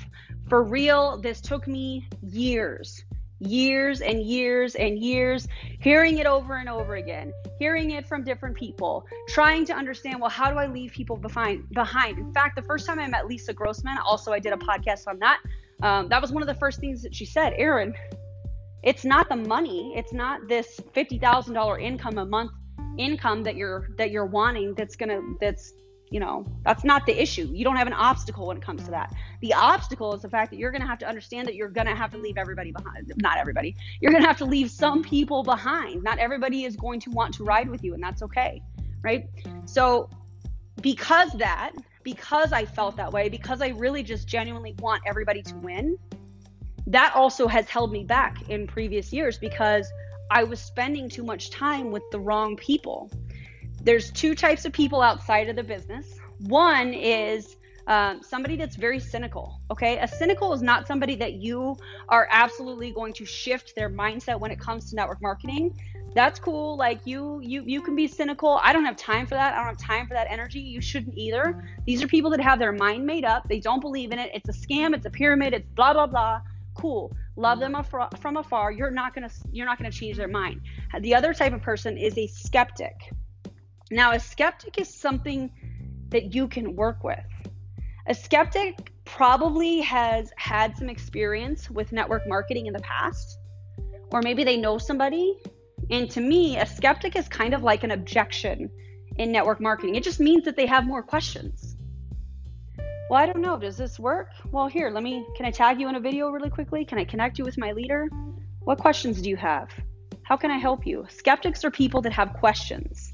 For 0.49 0.61
real, 0.61 1.21
this 1.21 1.39
took 1.39 1.69
me 1.69 2.09
years 2.21 3.05
years 3.41 4.01
and 4.01 4.21
years 4.21 4.75
and 4.75 4.99
years, 4.99 5.47
hearing 5.79 6.19
it 6.19 6.25
over 6.25 6.57
and 6.57 6.69
over 6.69 6.95
again, 6.95 7.33
hearing 7.59 7.91
it 7.91 8.07
from 8.07 8.23
different 8.23 8.55
people, 8.55 9.05
trying 9.27 9.65
to 9.65 9.73
understand, 9.73 10.21
well, 10.21 10.29
how 10.29 10.51
do 10.51 10.57
I 10.57 10.67
leave 10.67 10.91
people 10.91 11.17
behind? 11.17 11.69
Behind. 11.71 12.17
In 12.17 12.33
fact, 12.33 12.55
the 12.55 12.61
first 12.61 12.85
time 12.85 12.99
I 12.99 13.07
met 13.07 13.27
Lisa 13.27 13.53
Grossman, 13.53 13.97
also 14.05 14.31
I 14.31 14.39
did 14.39 14.53
a 14.53 14.57
podcast 14.57 15.07
on 15.07 15.19
that. 15.19 15.39
Um, 15.83 16.07
that 16.09 16.21
was 16.21 16.31
one 16.31 16.43
of 16.43 16.47
the 16.47 16.55
first 16.55 16.79
things 16.79 17.01
that 17.01 17.15
she 17.15 17.25
said, 17.25 17.53
Aaron. 17.57 17.93
It's 18.83 19.05
not 19.05 19.29
the 19.29 19.35
money. 19.35 19.93
It's 19.95 20.13
not 20.13 20.47
this 20.47 20.79
fifty 20.93 21.19
thousand 21.19 21.53
dollar 21.53 21.79
income 21.79 22.17
a 22.17 22.25
month 22.25 22.51
income 22.97 23.43
that 23.43 23.55
you're 23.55 23.89
that 23.97 24.11
you're 24.11 24.25
wanting. 24.25 24.73
That's 24.73 24.95
gonna 24.95 25.21
that's 25.39 25.73
you 26.11 26.19
know, 26.19 26.45
that's 26.65 26.83
not 26.83 27.05
the 27.05 27.19
issue. 27.19 27.49
You 27.53 27.63
don't 27.63 27.77
have 27.77 27.87
an 27.87 27.93
obstacle 27.93 28.47
when 28.47 28.57
it 28.57 28.63
comes 28.63 28.83
to 28.83 28.91
that. 28.91 29.13
The 29.39 29.53
obstacle 29.53 30.13
is 30.13 30.21
the 30.21 30.29
fact 30.29 30.51
that 30.51 30.57
you're 30.57 30.69
going 30.69 30.81
to 30.81 30.87
have 30.87 30.99
to 30.99 31.07
understand 31.07 31.47
that 31.47 31.55
you're 31.55 31.69
going 31.69 31.87
to 31.87 31.95
have 31.95 32.11
to 32.11 32.17
leave 32.17 32.37
everybody 32.37 32.73
behind. 32.73 33.11
Not 33.15 33.37
everybody. 33.37 33.77
You're 34.01 34.11
going 34.11 34.21
to 34.21 34.27
have 34.27 34.37
to 34.39 34.45
leave 34.45 34.69
some 34.69 35.03
people 35.03 35.41
behind. 35.41 36.03
Not 36.03 36.19
everybody 36.19 36.65
is 36.65 36.75
going 36.75 36.99
to 36.99 37.11
want 37.11 37.33
to 37.35 37.45
ride 37.45 37.69
with 37.69 37.81
you, 37.81 37.93
and 37.93 38.03
that's 38.03 38.21
okay. 38.23 38.61
Right. 39.01 39.29
So, 39.65 40.09
because 40.81 41.31
that, 41.33 41.71
because 42.03 42.51
I 42.51 42.65
felt 42.65 42.97
that 42.97 43.13
way, 43.13 43.29
because 43.29 43.61
I 43.61 43.69
really 43.69 44.03
just 44.03 44.27
genuinely 44.27 44.75
want 44.79 45.01
everybody 45.07 45.41
to 45.43 45.55
win, 45.55 45.97
that 46.87 47.13
also 47.15 47.47
has 47.47 47.69
held 47.69 47.93
me 47.93 48.03
back 48.03 48.49
in 48.49 48.67
previous 48.67 49.13
years 49.13 49.37
because 49.37 49.89
I 50.29 50.43
was 50.43 50.59
spending 50.59 51.07
too 51.09 51.23
much 51.23 51.51
time 51.51 51.89
with 51.89 52.03
the 52.11 52.19
wrong 52.19 52.57
people 52.57 53.09
there's 53.83 54.11
two 54.11 54.35
types 54.35 54.65
of 54.65 54.73
people 54.73 55.01
outside 55.01 55.49
of 55.49 55.55
the 55.55 55.63
business. 55.63 56.19
One 56.39 56.93
is 56.93 57.57
um, 57.87 58.21
somebody 58.21 58.55
that's 58.55 58.75
very 58.75 58.99
cynical. 58.99 59.59
Okay, 59.71 59.97
a 59.99 60.07
cynical 60.07 60.53
is 60.53 60.61
not 60.61 60.87
somebody 60.87 61.15
that 61.15 61.33
you 61.33 61.75
are 62.09 62.27
absolutely 62.31 62.91
going 62.91 63.13
to 63.13 63.25
shift 63.25 63.73
their 63.75 63.89
mindset 63.89 64.39
when 64.39 64.51
it 64.51 64.59
comes 64.59 64.89
to 64.89 64.95
network 64.95 65.21
marketing. 65.21 65.77
That's 66.13 66.39
cool. 66.39 66.77
Like 66.77 67.01
you, 67.05 67.39
you, 67.41 67.63
you 67.65 67.81
can 67.81 67.95
be 67.95 68.07
cynical. 68.07 68.59
I 68.61 68.73
don't 68.73 68.85
have 68.85 68.97
time 68.97 69.25
for 69.25 69.35
that. 69.35 69.53
I 69.53 69.57
don't 69.57 69.67
have 69.67 69.77
time 69.77 70.07
for 70.07 70.13
that 70.13 70.27
energy. 70.29 70.59
You 70.59 70.81
shouldn't 70.81 71.17
either. 71.17 71.63
These 71.85 72.03
are 72.03 72.07
people 72.07 72.29
that 72.31 72.41
have 72.41 72.59
their 72.59 72.73
mind 72.73 73.05
made 73.05 73.25
up. 73.25 73.47
They 73.47 73.59
don't 73.59 73.79
believe 73.79 74.11
in 74.11 74.19
it. 74.19 74.29
It's 74.33 74.49
a 74.49 74.53
scam. 74.53 74.93
It's 74.93 75.05
a 75.05 75.09
pyramid. 75.09 75.53
It's 75.53 75.67
blah 75.69 75.93
blah 75.93 76.07
blah. 76.07 76.41
Cool. 76.75 77.11
Love 77.37 77.59
them 77.59 77.75
from 78.19 78.37
afar. 78.37 78.71
You're 78.71 78.91
not 78.91 79.13
to 79.15 79.29
you're 79.51 79.65
not 79.65 79.79
to 79.79 79.91
change 79.91 80.17
their 80.17 80.27
mind. 80.27 80.61
The 80.99 81.15
other 81.15 81.33
type 81.33 81.53
of 81.53 81.61
person 81.61 81.97
is 81.97 82.17
a 82.17 82.27
skeptic. 82.27 82.93
Now, 83.91 84.13
a 84.13 84.19
skeptic 84.19 84.79
is 84.79 84.87
something 84.87 85.51
that 86.09 86.33
you 86.33 86.47
can 86.47 86.77
work 86.77 87.03
with. 87.03 87.19
A 88.07 88.15
skeptic 88.15 88.91
probably 89.03 89.81
has 89.81 90.31
had 90.37 90.77
some 90.77 90.89
experience 90.89 91.69
with 91.69 91.91
network 91.91 92.25
marketing 92.25 92.67
in 92.67 92.73
the 92.73 92.79
past, 92.79 93.37
or 94.11 94.21
maybe 94.21 94.45
they 94.45 94.55
know 94.55 94.77
somebody. 94.77 95.37
And 95.89 96.09
to 96.11 96.21
me, 96.21 96.57
a 96.57 96.65
skeptic 96.65 97.17
is 97.17 97.27
kind 97.27 97.53
of 97.53 97.63
like 97.63 97.83
an 97.83 97.91
objection 97.91 98.69
in 99.17 99.29
network 99.29 99.59
marketing. 99.59 99.95
It 99.95 100.03
just 100.03 100.21
means 100.21 100.45
that 100.45 100.55
they 100.55 100.65
have 100.65 100.85
more 100.85 101.03
questions. 101.03 101.75
Well, 103.09 103.21
I 103.21 103.25
don't 103.25 103.41
know. 103.41 103.57
Does 103.57 103.75
this 103.75 103.99
work? 103.99 104.29
Well, 104.53 104.67
here, 104.67 104.89
let 104.89 105.03
me. 105.03 105.25
Can 105.35 105.45
I 105.45 105.51
tag 105.51 105.81
you 105.81 105.89
in 105.89 105.95
a 105.95 105.99
video 105.99 106.29
really 106.29 106.49
quickly? 106.49 106.85
Can 106.85 106.97
I 106.97 107.03
connect 107.03 107.37
you 107.37 107.43
with 107.43 107.57
my 107.57 107.73
leader? 107.73 108.07
What 108.61 108.77
questions 108.77 109.21
do 109.21 109.29
you 109.29 109.35
have? 109.35 109.69
How 110.23 110.37
can 110.37 110.49
I 110.49 110.57
help 110.57 110.87
you? 110.87 111.05
Skeptics 111.09 111.65
are 111.65 111.71
people 111.71 112.01
that 112.03 112.13
have 112.13 112.31
questions. 112.31 113.10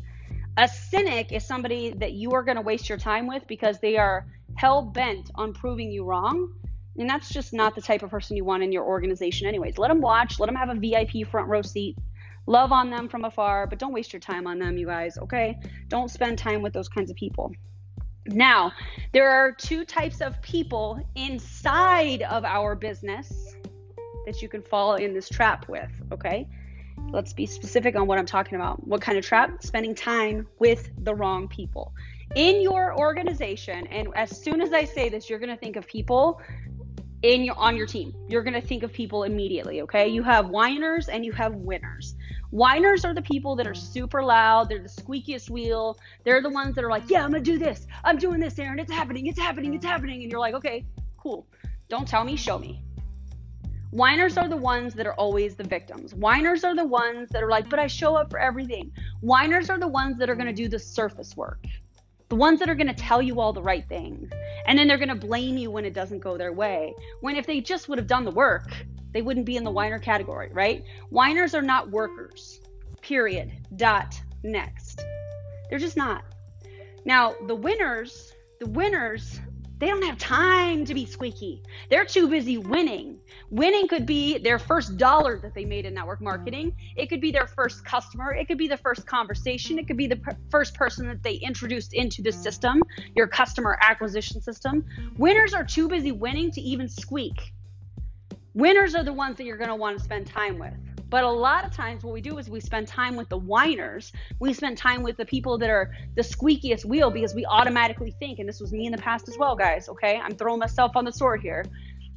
A 0.57 0.67
cynic 0.67 1.31
is 1.31 1.45
somebody 1.45 1.91
that 1.97 2.13
you 2.13 2.31
are 2.31 2.41
going 2.41 2.55
to 2.55 2.61
waste 2.61 2.89
your 2.89 2.97
time 2.97 3.27
with 3.27 3.45
because 3.47 3.79
they 3.79 3.95
are 3.95 4.25
hell 4.55 4.81
bent 4.81 5.29
on 5.35 5.53
proving 5.53 5.91
you 5.91 6.03
wrong. 6.03 6.51
And 6.97 7.07
that's 7.07 7.29
just 7.29 7.53
not 7.53 7.75
the 7.75 7.81
type 7.81 8.01
of 8.01 8.09
person 8.09 8.35
you 8.35 8.43
want 8.43 8.63
in 8.63 8.71
your 8.71 8.83
organization, 8.83 9.47
anyways. 9.47 9.77
Let 9.77 9.89
them 9.89 10.01
watch, 10.01 10.39
let 10.39 10.47
them 10.47 10.55
have 10.55 10.69
a 10.69 10.73
VIP 10.73 11.27
front 11.29 11.47
row 11.47 11.61
seat. 11.61 11.95
Love 12.47 12.71
on 12.71 12.89
them 12.89 13.07
from 13.07 13.25
afar, 13.25 13.67
but 13.67 13.77
don't 13.77 13.93
waste 13.93 14.13
your 14.13 14.19
time 14.19 14.47
on 14.47 14.57
them, 14.57 14.77
you 14.77 14.87
guys, 14.87 15.19
okay? 15.19 15.59
Don't 15.89 16.09
spend 16.09 16.39
time 16.39 16.63
with 16.63 16.73
those 16.73 16.89
kinds 16.89 17.11
of 17.11 17.17
people. 17.17 17.51
Now, 18.25 18.71
there 19.13 19.29
are 19.29 19.51
two 19.51 19.85
types 19.85 20.21
of 20.21 20.41
people 20.41 20.99
inside 21.15 22.23
of 22.23 22.43
our 22.45 22.73
business 22.73 23.55
that 24.25 24.41
you 24.41 24.49
can 24.49 24.63
fall 24.63 24.95
in 24.95 25.13
this 25.13 25.29
trap 25.29 25.69
with, 25.69 25.91
okay? 26.11 26.47
Let's 27.11 27.31
be 27.33 27.45
specific 27.45 27.95
on 27.95 28.05
what 28.05 28.19
I'm 28.19 28.25
talking 28.25 28.55
about. 28.55 28.85
What 28.85 29.01
kind 29.01 29.17
of 29.17 29.25
trap? 29.25 29.63
Spending 29.63 29.95
time 29.95 30.47
with 30.59 30.89
the 31.03 31.15
wrong 31.15 31.47
people. 31.47 31.93
In 32.35 32.61
your 32.61 32.97
organization 32.97 33.87
and 33.87 34.09
as 34.15 34.43
soon 34.43 34.59
as 34.61 34.73
i 34.73 34.83
say 34.83 35.07
this 35.07 35.29
you're 35.29 35.39
going 35.39 35.49
to 35.49 35.55
think 35.55 35.77
of 35.77 35.87
people 35.87 36.41
in 37.23 37.43
your 37.43 37.57
on 37.57 37.75
your 37.75 37.87
team. 37.87 38.13
You're 38.27 38.43
going 38.43 38.53
to 38.53 38.65
think 38.65 38.83
of 38.83 38.91
people 38.91 39.23
immediately 39.23 39.81
okay? 39.81 40.07
You 40.07 40.21
have 40.23 40.49
whiners 40.49 41.07
and 41.07 41.25
you 41.25 41.31
have 41.31 41.55
winners. 41.55 42.15
Whiners 42.51 43.05
are 43.05 43.13
the 43.13 43.21
people 43.21 43.55
that 43.55 43.65
are 43.65 43.73
super 43.73 44.21
loud. 44.21 44.69
They're 44.69 44.83
the 44.83 44.89
squeakiest 44.89 45.49
wheel. 45.49 45.97
They're 46.25 46.41
the 46.41 46.49
ones 46.49 46.75
that 46.75 46.83
are 46.83 46.89
like 46.89 47.09
yeah 47.09 47.23
i'm 47.23 47.31
going 47.31 47.43
to 47.43 47.51
do 47.51 47.57
this. 47.57 47.87
I'm 48.03 48.17
doing 48.17 48.39
this 48.41 48.59
aaron. 48.59 48.79
It's 48.79 48.91
happening. 48.91 49.27
It's 49.27 49.39
happening. 49.39 49.73
It's 49.73 49.85
happening. 49.85 50.21
And 50.23 50.31
you're 50.31 50.41
like 50.41 50.55
okay 50.55 50.85
cool. 51.17 51.47
Don't 51.89 52.07
tell 52.07 52.23
me. 52.23 52.35
Show 52.35 52.59
me 52.59 52.83
Whiners 53.91 54.37
are 54.37 54.49
the 54.49 54.57
ones 54.57 54.93
that 54.95 55.07
are 55.07 55.13
always 55.13 55.55
the 55.55 55.63
victims. 55.63 56.13
Whiners 56.13 56.63
are 56.63 56.75
the 56.75 56.85
ones 56.85 57.29
that 57.29 57.41
are 57.41 57.49
like, 57.49 57.69
but 57.69 57.79
I 57.79 57.87
show 57.87 58.15
up 58.15 58.29
for 58.29 58.39
everything. 58.39 58.91
Whiners 59.21 59.69
are 59.69 59.79
the 59.79 59.87
ones 59.87 60.17
that 60.17 60.29
are 60.29 60.35
going 60.35 60.47
to 60.47 60.53
do 60.53 60.67
the 60.67 60.79
surface 60.79 61.37
work. 61.37 61.65
The 62.29 62.35
ones 62.35 62.59
that 62.59 62.69
are 62.69 62.75
going 62.75 62.87
to 62.87 62.93
tell 62.93 63.21
you 63.21 63.39
all 63.39 63.53
the 63.53 63.61
right 63.61 63.87
things. 63.87 64.29
And 64.65 64.77
then 64.77 64.87
they're 64.87 64.97
going 64.97 65.07
to 65.07 65.15
blame 65.15 65.57
you 65.57 65.71
when 65.71 65.85
it 65.85 65.93
doesn't 65.93 66.19
go 66.19 66.37
their 66.37 66.51
way. 66.51 66.93
When 67.21 67.37
if 67.37 67.47
they 67.47 67.61
just 67.61 67.87
would 67.87 67.97
have 67.97 68.07
done 68.07 68.25
the 68.25 68.31
work 68.31 68.69
they 69.13 69.21
wouldn't 69.21 69.45
be 69.45 69.55
in 69.55 69.63
the 69.63 69.71
whiner 69.71 69.99
category 69.99 70.49
right? 70.51 70.83
Whiners 71.09 71.55
are 71.55 71.61
not 71.61 71.89
workers. 71.89 72.61
Period. 73.01 73.51
Dot. 73.75 74.19
Next. 74.43 75.03
They're 75.69 75.79
just 75.79 75.97
not. 75.97 76.23
Now 77.05 77.33
the 77.47 77.55
winners 77.55 78.33
the 78.59 78.69
winners 78.69 79.39
they 79.79 79.87
don't 79.87 80.03
have 80.03 80.17
time 80.17 80.85
to 80.85 80.93
be 80.93 81.05
squeaky. 81.05 81.61
They're 81.89 82.05
too 82.05 82.27
busy 82.27 82.57
winning. 82.57 83.19
Winning 83.51 83.87
could 83.87 84.05
be 84.05 84.37
their 84.39 84.57
first 84.57 84.97
dollar 84.97 85.39
that 85.39 85.53
they 85.53 85.65
made 85.65 85.85
in 85.85 85.93
network 85.93 86.17
mm-hmm. 86.17 86.25
marketing. 86.25 86.75
It 86.95 87.07
could 87.09 87.21
be 87.21 87.31
their 87.31 87.47
first 87.47 87.85
customer. 87.85 88.33
It 88.33 88.47
could 88.47 88.57
be 88.57 88.67
the 88.67 88.77
first 88.77 89.05
conversation. 89.05 89.77
It 89.77 89.87
could 89.87 89.97
be 89.97 90.07
the 90.07 90.15
per- 90.15 90.37
first 90.49 90.73
person 90.73 91.07
that 91.07 91.21
they 91.21 91.35
introduced 91.35 91.93
into 91.93 92.21
the 92.21 92.31
system, 92.31 92.81
your 93.15 93.27
customer 93.27 93.77
acquisition 93.81 94.41
system. 94.41 94.83
Winners 95.17 95.53
are 95.53 95.63
too 95.63 95.87
busy 95.87 96.11
winning 96.11 96.51
to 96.51 96.61
even 96.61 96.89
squeak. 96.89 97.53
Winners 98.55 98.95
are 98.95 99.03
the 99.03 99.13
ones 99.13 99.37
that 99.37 99.43
you're 99.43 99.57
going 99.57 99.69
to 99.69 99.75
want 99.75 99.97
to 99.97 100.03
spend 100.03 100.25
time 100.25 100.57
with. 100.57 100.73
But 101.09 101.23
a 101.23 101.29
lot 101.29 101.63
of 101.65 101.71
times, 101.71 102.03
what 102.03 102.13
we 102.13 102.21
do 102.21 102.37
is 102.37 102.49
we 102.49 102.59
spend 102.59 102.87
time 102.87 103.15
with 103.15 103.29
the 103.29 103.37
whiners. 103.37 104.11
We 104.39 104.53
spend 104.53 104.77
time 104.77 105.03
with 105.03 105.15
the 105.15 105.25
people 105.25 105.57
that 105.59 105.69
are 105.69 105.93
the 106.15 106.21
squeakiest 106.21 106.83
wheel 106.83 107.09
because 107.09 107.33
we 107.33 107.45
automatically 107.45 108.13
think, 108.19 108.39
and 108.39 108.49
this 108.49 108.59
was 108.59 108.73
me 108.73 108.85
in 108.85 108.91
the 108.91 108.97
past 108.97 109.29
as 109.29 109.37
well, 109.37 109.55
guys. 109.55 109.87
Okay, 109.87 110.19
I'm 110.21 110.35
throwing 110.35 110.59
myself 110.59 110.95
on 110.95 111.05
the 111.05 111.11
sword 111.11 111.41
here. 111.41 111.63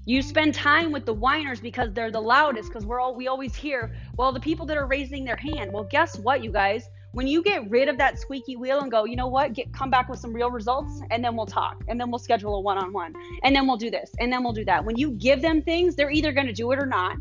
You 0.06 0.23
spend 0.23 0.54
time 0.54 0.90
with 0.90 1.06
the 1.06 1.14
whiners 1.14 1.61
because 1.61 1.92
they're 1.92 2.11
the 2.11 2.20
loudest. 2.20 2.68
Because 2.68 2.85
we're 2.85 2.99
all 2.99 3.14
we 3.14 3.28
always 3.28 3.54
hear, 3.54 3.94
well, 4.16 4.32
the 4.32 4.40
people 4.40 4.66
that 4.66 4.76
are 4.76 4.87
raising 4.87 5.25
their 5.25 5.37
hand. 5.37 5.73
Well, 5.73 5.85
guess 5.85 6.18
what, 6.18 6.42
you 6.42 6.50
guys? 6.50 6.88
When 7.12 7.26
you 7.26 7.42
get 7.42 7.68
rid 7.70 7.88
of 7.88 7.99
that 7.99 8.18
squeaky 8.18 8.56
wheel 8.56 8.80
and 8.80 8.90
go, 8.90 9.04
you 9.04 9.16
know 9.16 9.26
what, 9.26 9.52
get 9.52 9.73
come 9.73 9.90
back 9.90 10.09
with 10.09 10.20
some 10.20 10.32
real 10.32 10.50
results, 10.50 11.00
and 11.11 11.25
then 11.25 11.37
we'll 11.37 11.47
talk, 11.47 11.82
and 11.88 12.00
then 12.00 12.09
we'll 12.09 12.20
schedule 12.20 12.54
a 12.54 12.61
one-on-one, 12.61 13.14
and 13.42 13.54
then 13.54 13.66
we'll 13.66 13.76
do 13.76 13.90
this, 13.90 14.12
and 14.20 14.32
then 14.32 14.44
we'll 14.44 14.52
do 14.52 14.64
that. 14.64 14.85
When 14.85 14.97
you 14.97 15.11
give 15.12 15.42
them 15.42 15.61
things, 15.61 15.97
they're 15.97 16.11
either 16.11 16.32
going 16.32 16.47
to 16.47 16.52
do 16.52 16.70
it 16.70 16.78
or 16.80 16.87
not 16.87 17.16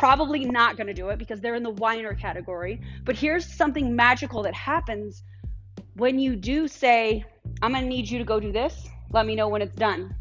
probably 0.00 0.46
not 0.46 0.78
going 0.78 0.86
to 0.86 0.94
do 0.94 1.10
it 1.10 1.18
because 1.18 1.42
they're 1.42 1.56
in 1.56 1.62
the 1.62 1.68
whiner 1.68 2.14
category. 2.14 2.80
But 3.04 3.18
here's 3.18 3.44
something 3.44 3.94
magical 3.94 4.42
that 4.44 4.54
happens 4.54 5.24
when 5.94 6.18
you 6.18 6.36
do 6.36 6.68
say, 6.68 7.22
I'm 7.60 7.72
going 7.72 7.82
to 7.82 7.88
need 7.88 8.08
you 8.08 8.16
to 8.16 8.24
go 8.24 8.40
do 8.40 8.50
this. 8.50 8.88
Let 9.10 9.26
me 9.26 9.34
know 9.34 9.48
when 9.48 9.60
it's 9.60 9.76
done. 9.76 10.14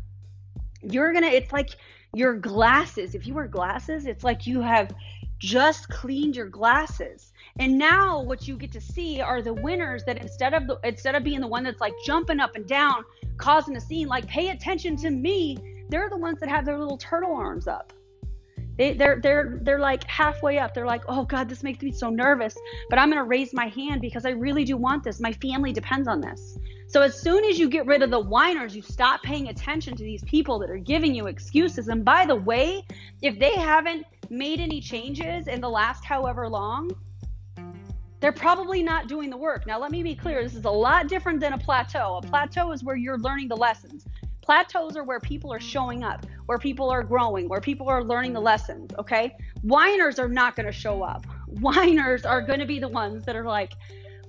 You're 0.82 1.14
going 1.14 1.24
to, 1.24 1.30
it's 1.30 1.54
like 1.54 1.70
your 2.14 2.34
glasses. 2.34 3.16
If 3.16 3.26
you 3.26 3.34
wear 3.34 3.48
glasses, 3.48 4.06
it's 4.06 4.26
like 4.26 4.46
you 4.46 4.60
have 4.60 4.94
just 5.38 5.88
cleaned 5.88 6.36
your 6.36 6.50
glasses. 6.50 7.32
And 7.58 7.78
now 7.78 8.22
what 8.22 8.50
you 8.50 8.58
get 8.58 8.74
to 8.74 8.82
see 8.82 9.22
are 9.22 9.42
the 9.42 9.54
winners 9.54 10.04
that 10.04 10.18
instead 10.18 10.54
of 10.54 10.68
the, 10.68 10.78
instead 10.84 11.16
of 11.16 11.24
being 11.24 11.40
the 11.40 11.48
one 11.48 11.64
that's 11.64 11.80
like 11.80 11.94
jumping 12.06 12.42
up 12.42 12.58
and 12.58 12.68
down, 12.68 13.06
causing 13.38 13.78
a 13.78 13.82
scene, 13.82 14.10
like 14.10 14.28
pay 14.28 14.50
attention 14.50 14.98
to 14.98 15.10
me, 15.10 15.58
they're 15.88 16.10
the 16.10 16.18
ones 16.18 16.42
that 16.42 16.50
have 16.50 16.66
their 16.66 16.78
little 16.78 16.98
turtle 16.98 17.34
arms 17.34 17.66
up 17.66 17.94
they, 18.80 18.94
they're 18.94 19.20
they're 19.22 19.60
they're 19.62 19.80
like 19.80 20.06
halfway 20.06 20.58
up. 20.58 20.74
They're 20.74 20.86
like, 20.86 21.04
oh 21.10 21.26
God, 21.26 21.50
this 21.50 21.64
makes 21.64 21.84
me 21.84 21.92
so 21.92 22.10
nervous. 22.10 22.56
But 22.90 22.98
I'm 22.98 23.10
gonna 23.10 23.26
raise 23.26 23.54
my 23.54 23.68
hand 23.68 24.00
because 24.00 24.26
I 24.26 24.30
really 24.30 24.64
do 24.64 24.78
want 24.78 25.04
this. 25.04 25.20
My 25.20 25.34
family 25.34 25.74
depends 25.74 26.08
on 26.08 26.22
this. 26.22 26.58
So 26.88 27.02
as 27.02 27.22
soon 27.22 27.44
as 27.44 27.60
you 27.60 27.70
get 27.70 27.86
rid 27.86 28.02
of 28.02 28.10
the 28.10 28.22
whiners, 28.22 28.74
you 28.74 28.82
stop 28.82 29.22
paying 29.22 29.50
attention 29.50 29.98
to 29.98 30.04
these 30.04 30.24
people 30.24 30.58
that 30.60 30.70
are 30.72 30.78
giving 30.78 31.14
you 31.14 31.28
excuses. 31.28 31.90
And 31.90 32.06
by 32.06 32.26
the 32.26 32.38
way, 32.38 32.86
if 33.22 33.38
they 33.38 33.54
haven't 33.54 34.06
made 34.30 34.62
any 34.62 34.80
changes 34.80 35.50
in 35.50 35.60
the 35.60 35.70
last 35.70 36.06
however 36.06 36.48
long, 36.48 36.90
they're 38.22 38.32
probably 38.32 38.82
not 38.82 39.08
doing 39.08 39.30
the 39.30 39.38
work. 39.38 39.68
Now, 39.68 39.78
let 39.80 39.92
me 39.92 40.04
be 40.04 40.16
clear 40.16 40.42
this 40.42 40.56
is 40.56 40.66
a 40.66 40.70
lot 40.70 41.08
different 41.08 41.42
than 41.42 41.54
a 41.54 41.58
plateau. 41.58 42.18
A 42.18 42.22
plateau 42.22 42.72
is 42.72 42.84
where 42.84 42.96
you're 42.96 43.20
learning 43.20 43.50
the 43.50 43.58
lessons. 43.58 44.06
Plateaus 44.50 44.98
are 44.98 45.04
where 45.04 45.20
people 45.20 45.54
are 45.54 45.60
showing 45.60 46.04
up, 46.04 46.26
where 46.48 46.58
people 46.58 46.90
are 46.90 47.04
growing, 47.04 47.48
where 47.48 47.62
people 47.62 47.88
are 47.88 48.04
learning 48.04 48.34
the 48.34 48.40
lessons, 48.40 48.90
okay? 48.98 49.38
Whiners 49.62 50.18
are 50.18 50.28
not 50.28 50.56
going 50.56 50.66
to 50.66 50.72
show 50.72 51.04
up. 51.04 51.28
Whiners 51.62 52.26
are 52.26 52.42
going 52.42 52.58
to 52.58 52.66
be 52.66 52.80
the 52.80 52.88
ones 52.88 53.24
that 53.26 53.36
are 53.36 53.44
like, 53.44 53.74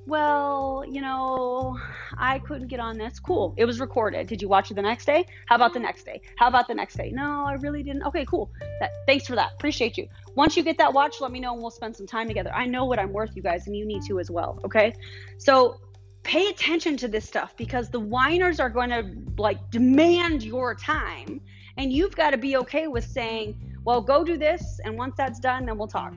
well, 0.07 0.85
you 0.87 1.01
know, 1.01 1.81
I 2.19 2.39
couldn't 2.41 2.67
get 2.67 2.81
on 2.81 2.99
this. 2.99 3.19
Cool. 3.19 3.55
It 3.57 3.65
was 3.65 3.81
recorded. 3.81 4.27
Did 4.27 4.43
you 4.43 4.49
watch 4.49 4.71
it 4.71 4.75
the 4.75 4.83
next 4.83 5.07
day? 5.07 5.25
How 5.47 5.57
about 5.57 5.73
the 5.73 5.81
next 5.81 6.05
day? 6.05 6.21
How 6.37 6.49
about 6.49 6.69
the 6.69 6.75
next 6.75 6.99
day? 6.99 7.11
No, 7.15 7.47
I 7.47 7.55
really 7.55 7.83
didn't. 7.83 8.03
Okay, 8.03 8.27
cool. 8.27 8.51
That, 8.79 8.91
thanks 9.07 9.27
for 9.27 9.37
that. 9.37 9.53
Appreciate 9.55 9.97
you. 9.97 10.07
Once 10.35 10.55
you 10.55 10.63
get 10.63 10.77
that 10.77 10.93
watch, 10.93 11.23
let 11.23 11.33
me 11.33 11.41
know 11.41 11.55
and 11.55 11.63
we'll 11.63 11.71
spend 11.71 11.97
some 11.97 12.07
time 12.07 12.29
together. 12.29 12.53
I 12.55 12.67
know 12.67 12.85
what 12.85 12.99
I'm 12.99 13.15
worth, 13.15 13.35
you 13.35 13.43
guys, 13.43 13.69
and 13.69 13.75
you 13.75 13.87
need 13.87 14.03
to 14.09 14.21
as 14.21 14.31
well. 14.31 14.61
Okay. 14.67 14.93
So 15.39 15.81
pay 16.23 16.49
attention 16.49 16.97
to 16.99 17.09
this 17.09 17.27
stuff 17.27 17.57
because 17.57 17.89
the 17.89 18.01
whiners 18.01 18.61
are 18.61 18.69
going 18.69 18.91
to 18.91 19.11
like 19.41 19.71
demand 19.71 20.43
your 20.43 20.75
time 20.75 21.41
and 21.77 21.93
you've 21.93 22.15
got 22.15 22.31
to 22.31 22.39
be 22.39 22.57
okay 22.57 22.89
with 22.89 23.05
saying 23.05 23.79
well 23.85 24.01
go 24.01 24.23
do 24.23 24.37
this 24.37 24.81
and 24.85 24.97
once 24.97 25.15
that's 25.17 25.41
done 25.41 25.67
then 25.67 25.79
we'll 25.79 25.89
talk. 25.89 26.15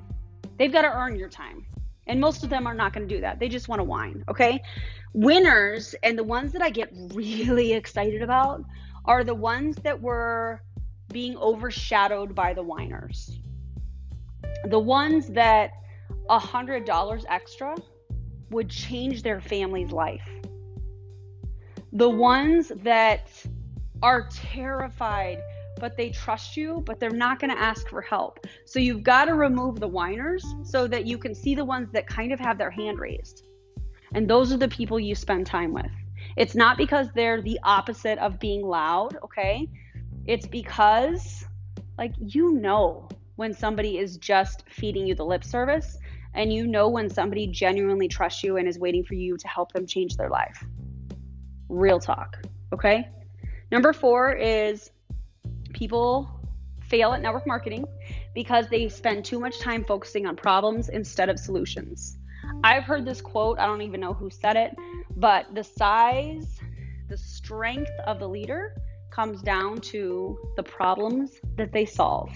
They've 0.57 0.72
got 0.72 0.83
to 0.83 0.93
earn 0.93 1.15
your 1.15 1.29
time 1.29 1.65
and 2.07 2.19
most 2.19 2.43
of 2.43 2.50
them 2.50 2.67
are 2.67 2.74
not 2.74 2.93
going 2.93 3.07
to 3.07 3.15
do 3.15 3.22
that. 3.22 3.39
They 3.39 3.48
just 3.48 3.67
want 3.67 3.79
to 3.79 3.83
whine 3.83 4.24
okay? 4.29 4.62
Winners 5.13 5.95
and 6.03 6.17
the 6.17 6.24
ones 6.24 6.51
that 6.53 6.62
i 6.62 6.69
get 6.69 6.89
really 7.13 7.74
excited 7.81 8.22
about 8.22 8.63
are 9.05 9.24
the 9.24 9.36
ones 9.36 9.75
that 9.83 10.00
were 10.01 10.62
being 11.12 11.38
overshadowed 11.38 12.36
by 12.36 12.53
the 12.53 12.63
whiners. 12.63 13.39
The 14.65 14.79
ones 14.79 15.27
that 15.29 15.72
a 16.29 16.39
hundred 16.39 16.86
dollars 16.86 17.25
extra 17.29 17.75
would 18.53 18.69
change 18.69 19.24
their 19.24 19.41
family's 19.41 19.91
life. 19.91 20.27
The 21.91 22.10
ones 22.10 22.72
that 22.83 23.29
are 24.01 24.27
terrified, 24.31 25.39
but 25.79 25.98
they 25.98 26.10
trust 26.12 26.55
you, 26.55 26.83
but 26.86 27.00
they're 27.00 27.10
not 27.10 27.39
going 27.39 27.51
to 27.51 27.60
ask 27.60 27.88
for 27.89 28.01
help. 28.01 28.45
So 28.65 28.79
you've 28.79 29.03
got 29.03 29.25
to 29.25 29.33
remove 29.33 29.79
the 29.79 29.88
whiners 29.88 30.45
so 30.63 30.88
that 30.88 31.05
you 31.05 31.17
can 31.17 31.33
see 31.36 31.55
the 31.55 31.65
ones 31.65 31.91
that 31.91 32.07
kind 32.07 32.31
of 32.31 32.39
have 32.39 32.57
their 32.57 32.72
hand 32.72 33.00
raised. 33.00 33.48
And 34.15 34.29
those 34.29 34.53
are 34.53 34.57
the 34.57 34.67
people 34.67 35.00
you 35.00 35.15
spend 35.15 35.45
time 35.45 35.74
with. 35.74 35.91
It's 36.38 36.55
not 36.55 36.77
because 36.77 37.07
they're 37.13 37.41
the 37.41 37.60
opposite 37.63 38.17
of 38.19 38.39
being 38.39 38.62
loud, 38.65 39.17
okay? 39.24 39.67
It's 40.25 40.48
because 40.48 41.45
Like, 41.98 42.13
you 42.17 42.53
know 42.53 43.07
when 43.36 43.53
somebody 43.53 43.98
is 43.98 44.17
just 44.17 44.63
feeding 44.69 45.07
you 45.07 45.15
the 45.15 45.25
lip 45.25 45.43
service, 45.43 45.98
and 46.36 46.52
you 46.52 46.68
know 46.68 46.90
when 46.90 47.10
somebody 47.10 47.48
genuinely 47.48 48.08
trusts 48.08 48.44
you 48.44 48.58
and 48.58 48.68
is 48.68 48.80
waiting 48.80 49.04
for 49.04 49.13
you 49.13 49.38
to 49.38 49.48
help 49.48 49.72
them 49.72 49.86
change 49.86 50.18
their 50.18 50.30
life. 50.30 50.66
Real 51.70 52.00
talk. 52.00 52.38
Okay. 52.74 53.08
Number 53.72 53.94
four 53.94 54.34
is 54.34 54.92
people 55.74 56.30
fail 56.82 57.13
at 57.13 57.22
network 57.22 57.48
marketing 57.48 57.86
because 58.36 58.68
they 58.70 58.90
spend 58.90 59.25
too 59.25 59.40
much 59.40 59.60
time 59.60 59.84
focusing 59.86 60.25
on 60.25 60.36
problems 60.36 60.90
instead 60.90 61.30
of 61.30 61.40
solutions. 61.40 62.18
I've 62.63 62.84
heard 62.84 63.06
this 63.06 63.22
quote, 63.22 63.58
I 63.60 63.66
don't 63.66 63.82
even 63.82 64.00
know 64.00 64.13
who 64.13 64.30
said 64.30 64.56
it, 64.56 64.75
but 65.16 65.54
the 65.54 65.63
size, 65.63 66.60
the 67.10 67.18
strength 67.18 67.92
of 68.06 68.20
the 68.20 68.28
leader 68.28 68.75
comes 69.12 69.42
down 69.42 69.80
to 69.80 70.38
the 70.56 70.63
problems 70.63 71.40
that 71.58 71.72
they 71.72 71.86
solve, 71.86 72.32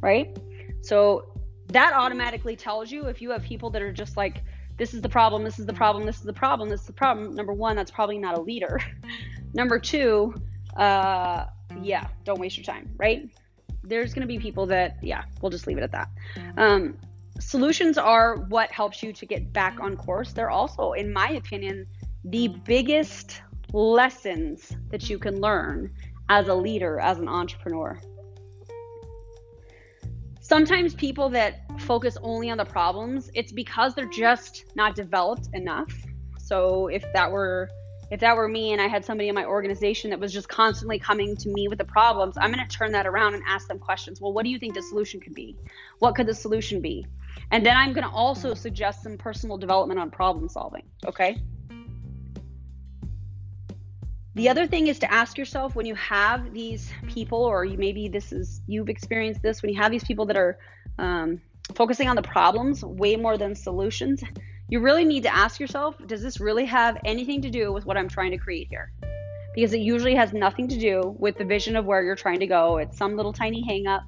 right? 0.00 0.36
So 0.82 1.31
that 1.72 1.92
automatically 1.94 2.56
tells 2.56 2.90
you 2.90 3.06
if 3.06 3.20
you 3.22 3.30
have 3.30 3.42
people 3.42 3.70
that 3.70 3.82
are 3.82 3.92
just 3.92 4.16
like, 4.16 4.42
this 4.78 4.94
is 4.94 5.02
the 5.02 5.08
problem, 5.08 5.44
this 5.44 5.58
is 5.58 5.66
the 5.66 5.72
problem, 5.72 6.04
this 6.04 6.16
is 6.16 6.22
the 6.22 6.32
problem, 6.32 6.68
this 6.68 6.80
is 6.80 6.86
the 6.86 6.92
problem. 6.92 7.34
Number 7.34 7.52
one, 7.52 7.76
that's 7.76 7.90
probably 7.90 8.18
not 8.18 8.36
a 8.36 8.40
leader. 8.40 8.80
Number 9.54 9.78
two, 9.78 10.34
uh, 10.76 11.46
yeah, 11.82 12.08
don't 12.24 12.40
waste 12.40 12.56
your 12.56 12.64
time, 12.64 12.90
right? 12.96 13.28
There's 13.84 14.14
going 14.14 14.22
to 14.22 14.28
be 14.28 14.38
people 14.38 14.66
that, 14.66 14.96
yeah, 15.02 15.24
we'll 15.40 15.50
just 15.50 15.66
leave 15.66 15.78
it 15.78 15.82
at 15.82 15.92
that. 15.92 16.08
Um, 16.56 16.96
solutions 17.38 17.98
are 17.98 18.36
what 18.48 18.70
helps 18.70 19.02
you 19.02 19.12
to 19.12 19.26
get 19.26 19.52
back 19.52 19.80
on 19.80 19.96
course. 19.96 20.32
They're 20.32 20.50
also, 20.50 20.92
in 20.92 21.12
my 21.12 21.30
opinion, 21.30 21.86
the 22.24 22.48
biggest 22.48 23.42
lessons 23.72 24.76
that 24.90 25.10
you 25.10 25.18
can 25.18 25.40
learn 25.40 25.92
as 26.28 26.48
a 26.48 26.54
leader, 26.54 27.00
as 27.00 27.18
an 27.18 27.28
entrepreneur. 27.28 28.00
Sometimes 30.52 30.94
people 30.94 31.30
that 31.30 31.62
focus 31.80 32.18
only 32.22 32.50
on 32.50 32.58
the 32.58 32.64
problems, 32.66 33.30
it's 33.32 33.50
because 33.50 33.94
they're 33.94 34.04
just 34.04 34.66
not 34.74 34.94
developed 34.94 35.48
enough. 35.54 35.90
So 36.38 36.88
if 36.88 37.02
that 37.14 37.32
were 37.32 37.70
if 38.10 38.20
that 38.20 38.36
were 38.36 38.48
me 38.48 38.72
and 38.72 38.82
I 38.82 38.86
had 38.86 39.02
somebody 39.02 39.30
in 39.30 39.34
my 39.34 39.46
organization 39.46 40.10
that 40.10 40.20
was 40.20 40.30
just 40.30 40.50
constantly 40.50 40.98
coming 40.98 41.34
to 41.36 41.48
me 41.48 41.68
with 41.68 41.78
the 41.78 41.86
problems, 41.86 42.36
I'm 42.36 42.52
going 42.52 42.68
to 42.68 42.70
turn 42.70 42.92
that 42.92 43.06
around 43.06 43.32
and 43.32 43.42
ask 43.48 43.66
them 43.66 43.78
questions. 43.78 44.20
Well, 44.20 44.34
what 44.34 44.44
do 44.44 44.50
you 44.50 44.58
think 44.58 44.74
the 44.74 44.82
solution 44.82 45.20
could 45.20 45.34
be? 45.34 45.56
What 46.00 46.16
could 46.16 46.26
the 46.26 46.34
solution 46.34 46.82
be? 46.82 47.06
And 47.50 47.64
then 47.64 47.74
I'm 47.74 47.94
going 47.94 48.06
to 48.06 48.12
also 48.12 48.52
suggest 48.52 49.02
some 49.02 49.16
personal 49.16 49.56
development 49.56 50.00
on 50.00 50.10
problem 50.10 50.50
solving. 50.50 50.82
Okay. 51.06 51.40
The 54.34 54.48
other 54.48 54.66
thing 54.66 54.86
is 54.86 54.98
to 55.00 55.12
ask 55.12 55.36
yourself 55.36 55.74
when 55.74 55.84
you 55.84 55.94
have 55.96 56.54
these 56.54 56.90
people, 57.06 57.44
or 57.44 57.66
you, 57.66 57.76
maybe 57.76 58.08
this 58.08 58.32
is 58.32 58.62
you've 58.66 58.88
experienced 58.88 59.42
this, 59.42 59.60
when 59.60 59.70
you 59.70 59.80
have 59.80 59.90
these 59.90 60.04
people 60.04 60.24
that 60.26 60.36
are 60.36 60.58
um, 60.98 61.42
focusing 61.74 62.08
on 62.08 62.16
the 62.16 62.22
problems 62.22 62.82
way 62.82 63.14
more 63.14 63.36
than 63.36 63.54
solutions, 63.54 64.22
you 64.68 64.80
really 64.80 65.04
need 65.04 65.24
to 65.24 65.34
ask 65.34 65.60
yourself 65.60 65.96
does 66.06 66.22
this 66.22 66.40
really 66.40 66.64
have 66.64 66.96
anything 67.04 67.42
to 67.42 67.50
do 67.50 67.74
with 67.74 67.84
what 67.84 67.98
I'm 67.98 68.08
trying 68.08 68.30
to 68.30 68.38
create 68.38 68.68
here? 68.68 68.90
Because 69.54 69.74
it 69.74 69.80
usually 69.80 70.14
has 70.14 70.32
nothing 70.32 70.66
to 70.68 70.78
do 70.78 71.14
with 71.18 71.36
the 71.36 71.44
vision 71.44 71.76
of 71.76 71.84
where 71.84 72.02
you're 72.02 72.16
trying 72.16 72.40
to 72.40 72.46
go. 72.46 72.78
It's 72.78 72.96
some 72.96 73.16
little 73.16 73.34
tiny 73.34 73.62
hang 73.66 73.86
up 73.86 74.04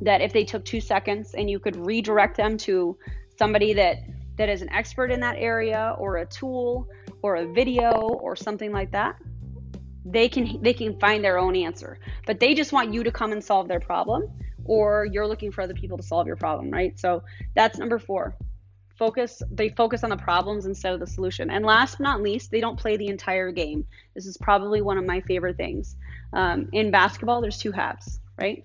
that 0.00 0.20
if 0.20 0.32
they 0.32 0.42
took 0.44 0.64
two 0.64 0.80
seconds 0.80 1.34
and 1.34 1.48
you 1.48 1.60
could 1.60 1.76
redirect 1.76 2.36
them 2.36 2.56
to 2.58 2.98
somebody 3.38 3.72
that 3.74 3.98
that 4.36 4.48
is 4.48 4.62
an 4.62 4.72
expert 4.72 5.12
in 5.12 5.20
that 5.20 5.36
area 5.38 5.94
or 5.96 6.16
a 6.16 6.26
tool 6.26 6.88
or 7.22 7.36
a 7.36 7.46
video 7.52 7.92
or 7.92 8.34
something 8.34 8.72
like 8.72 8.90
that 8.90 9.14
they 10.04 10.28
can 10.28 10.62
they 10.62 10.72
can 10.72 10.98
find 10.98 11.24
their 11.24 11.38
own 11.38 11.56
answer. 11.56 11.98
But 12.26 12.40
they 12.40 12.54
just 12.54 12.72
want 12.72 12.92
you 12.94 13.04
to 13.04 13.12
come 13.12 13.32
and 13.32 13.42
solve 13.42 13.68
their 13.68 13.80
problem 13.80 14.30
or 14.64 15.06
you're 15.06 15.26
looking 15.26 15.50
for 15.50 15.62
other 15.62 15.74
people 15.74 15.96
to 15.96 16.02
solve 16.02 16.26
your 16.26 16.36
problem 16.36 16.70
right? 16.70 16.98
So 16.98 17.22
that's 17.54 17.78
number 17.78 17.98
4 17.98 18.36
focus 18.98 19.42
they 19.50 19.70
focus 19.70 20.04
on 20.04 20.10
the 20.10 20.16
problems 20.16 20.66
instead 20.66 20.92
of 20.92 21.00
the 21.00 21.06
solution. 21.06 21.50
And 21.50 21.64
last 21.64 21.96
but 21.98 22.04
not 22.04 22.20
least 22.20 22.50
they 22.50 22.60
don't 22.60 22.78
play 22.78 22.98
the 22.98 23.08
entire 23.08 23.50
game. 23.50 23.86
This 24.14 24.26
is 24.26 24.36
probably 24.36 24.82
one 24.82 24.98
of 24.98 25.06
my 25.06 25.22
favorite 25.22 25.56
things. 25.56 25.96
Um, 26.32 26.68
in 26.72 26.90
basketball 26.90 27.40
there's 27.40 27.58
two 27.58 27.72
halves 27.72 28.20
right 28.38 28.64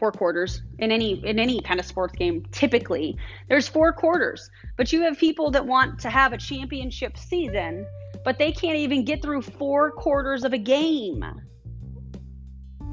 four 0.00 0.10
quarters 0.10 0.62
in 0.78 0.90
any 0.90 1.22
in 1.26 1.38
any 1.38 1.60
kind 1.60 1.78
of 1.78 1.84
sports 1.84 2.14
game 2.16 2.42
typically 2.50 3.16
there's 3.50 3.68
four 3.68 3.92
quarters 3.92 4.50
but 4.78 4.90
you 4.92 5.02
have 5.02 5.18
people 5.18 5.50
that 5.50 5.64
want 5.64 5.98
to 6.00 6.08
have 6.08 6.32
a 6.32 6.38
championship 6.38 7.18
season 7.18 7.86
but 8.24 8.38
they 8.38 8.50
can't 8.50 8.78
even 8.78 9.04
get 9.04 9.20
through 9.20 9.42
four 9.42 9.90
quarters 9.90 10.42
of 10.42 10.54
a 10.54 10.58
game 10.58 11.22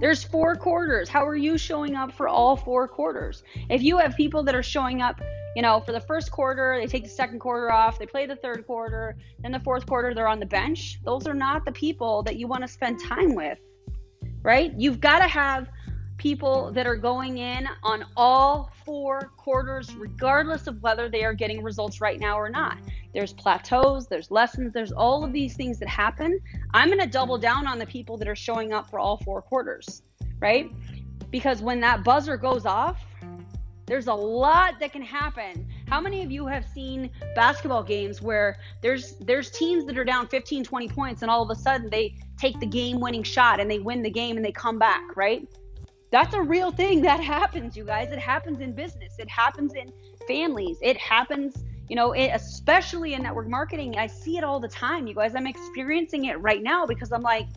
there's 0.02 0.22
four 0.22 0.54
quarters 0.54 1.08
how 1.08 1.26
are 1.26 1.38
you 1.38 1.58
showing 1.58 1.96
up 1.96 2.12
for 2.12 2.28
all 2.28 2.58
four 2.58 2.90
quarters 2.90 3.42
if 3.70 3.82
you 3.82 3.98
have 3.98 4.14
people 4.18 4.44
that 4.44 4.54
are 4.54 4.62
showing 4.62 5.02
up 5.02 5.22
you 5.56 5.64
know, 5.64 5.80
for 5.80 5.92
the 5.92 6.00
first 6.00 6.30
quarter, 6.30 6.78
they 6.80 6.86
take 6.86 7.02
the 7.02 7.10
second 7.10 7.40
quarter 7.40 7.72
off, 7.72 7.98
they 7.98 8.06
play 8.06 8.28
the 8.28 8.36
third 8.36 8.68
quarter, 8.68 9.18
then 9.42 9.52
the 9.52 9.60
fourth 9.62 9.88
quarter, 9.88 10.14
they're 10.14 10.28
on 10.28 10.40
the 10.40 10.46
bench. 10.46 11.00
Those 11.04 11.26
are 11.26 11.34
not 11.34 11.66
the 11.66 11.72
people 11.72 12.22
that 12.24 12.36
you 12.36 12.48
want 12.48 12.62
to 12.62 12.68
spend 12.68 13.00
time 13.00 13.34
with, 13.34 13.58
right? 14.44 14.72
You've 14.78 15.00
got 15.00 15.18
to 15.18 15.28
have 15.28 15.68
people 16.18 16.72
that 16.72 16.88
are 16.88 16.96
going 16.96 17.38
in 17.38 17.68
on 17.84 18.06
all 18.16 18.72
four 18.86 19.32
quarters, 19.38 19.94
regardless 19.96 20.68
of 20.68 20.82
whether 20.82 21.10
they 21.10 21.24
are 21.24 21.34
getting 21.34 21.64
results 21.64 22.02
right 22.02 22.20
now 22.20 22.38
or 22.40 22.50
not. 22.50 22.78
There's 23.14 23.34
plateaus, 23.34 24.08
there's 24.08 24.32
lessons, 24.32 24.74
there's 24.74 24.92
all 24.92 25.24
of 25.24 25.32
these 25.32 25.56
things 25.56 25.80
that 25.80 25.90
happen. 25.90 26.40
I'm 26.74 26.88
going 26.88 27.00
to 27.00 27.08
double 27.08 27.38
down 27.38 27.68
on 27.68 27.80
the 27.80 27.86
people 27.86 28.18
that 28.18 28.28
are 28.28 28.36
showing 28.36 28.74
up 28.74 28.90
for 28.90 29.00
all 29.00 29.18
four 29.18 29.42
quarters, 29.42 30.02
right? 30.40 30.72
Because 31.32 31.62
when 31.62 31.80
that 31.82 32.04
buzzer 32.04 32.38
goes 32.38 32.66
off, 32.66 33.04
there's 33.86 34.08
a 34.08 34.14
lot 34.14 34.80
that 34.82 34.92
can 34.92 35.02
happen. 35.02 35.66
How 35.88 36.02
many 36.02 36.22
of 36.22 36.30
you 36.30 36.46
have 36.46 36.66
seen 36.68 37.10
basketball 37.36 37.84
games 37.84 38.22
where 38.22 38.58
there's 38.82 39.14
there's 39.22 39.50
teams 39.50 39.86
that 39.86 39.98
are 39.98 40.04
down 40.04 40.28
15, 40.28 40.66
20 40.66 40.90
points 40.90 41.22
and 41.22 41.32
all 41.32 41.42
of 41.42 41.50
a 41.50 41.56
sudden 41.56 41.90
they 41.90 42.14
take 42.38 42.60
the 42.60 42.66
game-winning 42.66 43.24
shot 43.24 43.62
and 43.62 43.72
they 43.72 43.80
win 43.80 44.04
the 44.04 44.10
game 44.10 44.36
and 44.36 44.46
they 44.46 44.52
come 44.52 44.78
back, 44.78 45.16
right? 45.16 45.48
That's 46.10 46.34
a 46.34 46.42
real 46.42 46.72
thing 46.72 47.02
that 47.02 47.20
happens, 47.20 47.76
you 47.76 47.84
guys. 47.84 48.12
It 48.12 48.20
happens 48.20 48.60
in 48.62 48.74
business. 48.74 49.16
It 49.20 49.30
happens 49.30 49.74
in 49.74 49.92
families. 50.28 50.78
It 50.82 50.98
happens, 50.98 51.66
you 51.90 51.96
know, 51.96 52.14
it, 52.14 52.32
especially 52.34 53.14
in 53.14 53.24
network 53.24 53.50
marketing. 53.50 53.98
I 53.98 54.08
see 54.08 54.38
it 54.38 54.44
all 54.44 54.60
the 54.60 54.70
time, 54.70 55.08
you 55.08 55.14
guys. 55.14 55.36
I'm 55.36 55.48
experiencing 55.48 56.26
it 56.26 56.40
right 56.40 56.64
now 56.64 56.86
because 56.86 57.12
I'm 57.12 57.24
like, 57.24 57.48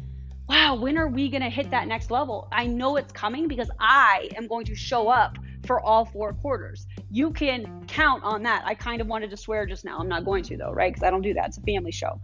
wow, 0.48 0.74
when 0.74 0.98
are 0.98 1.06
we 1.06 1.28
going 1.28 1.42
to 1.42 1.48
hit 1.48 1.70
that 1.70 1.86
next 1.86 2.10
level? 2.10 2.48
I 2.50 2.66
know 2.66 2.96
it's 2.96 3.12
coming 3.12 3.46
because 3.46 3.70
I 3.78 4.28
am 4.36 4.48
going 4.48 4.66
to 4.66 4.74
show 4.74 5.08
up 5.08 5.38
for 5.64 5.80
all 5.80 6.04
four 6.04 6.32
quarters. 6.32 6.88
You 7.10 7.30
can 7.30 7.84
count 7.86 8.24
on 8.24 8.42
that. 8.42 8.64
I 8.66 8.74
kind 8.74 9.00
of 9.00 9.06
wanted 9.06 9.30
to 9.30 9.36
swear 9.36 9.64
just 9.66 9.84
now. 9.84 9.98
I'm 9.98 10.08
not 10.08 10.24
going 10.24 10.42
to 10.44 10.56
though, 10.56 10.72
right? 10.72 10.92
Because 10.92 11.06
I 11.06 11.10
don't 11.10 11.22
do 11.22 11.34
that. 11.34 11.48
It's 11.48 11.58
a 11.58 11.62
family 11.62 11.92
show. 11.92 12.20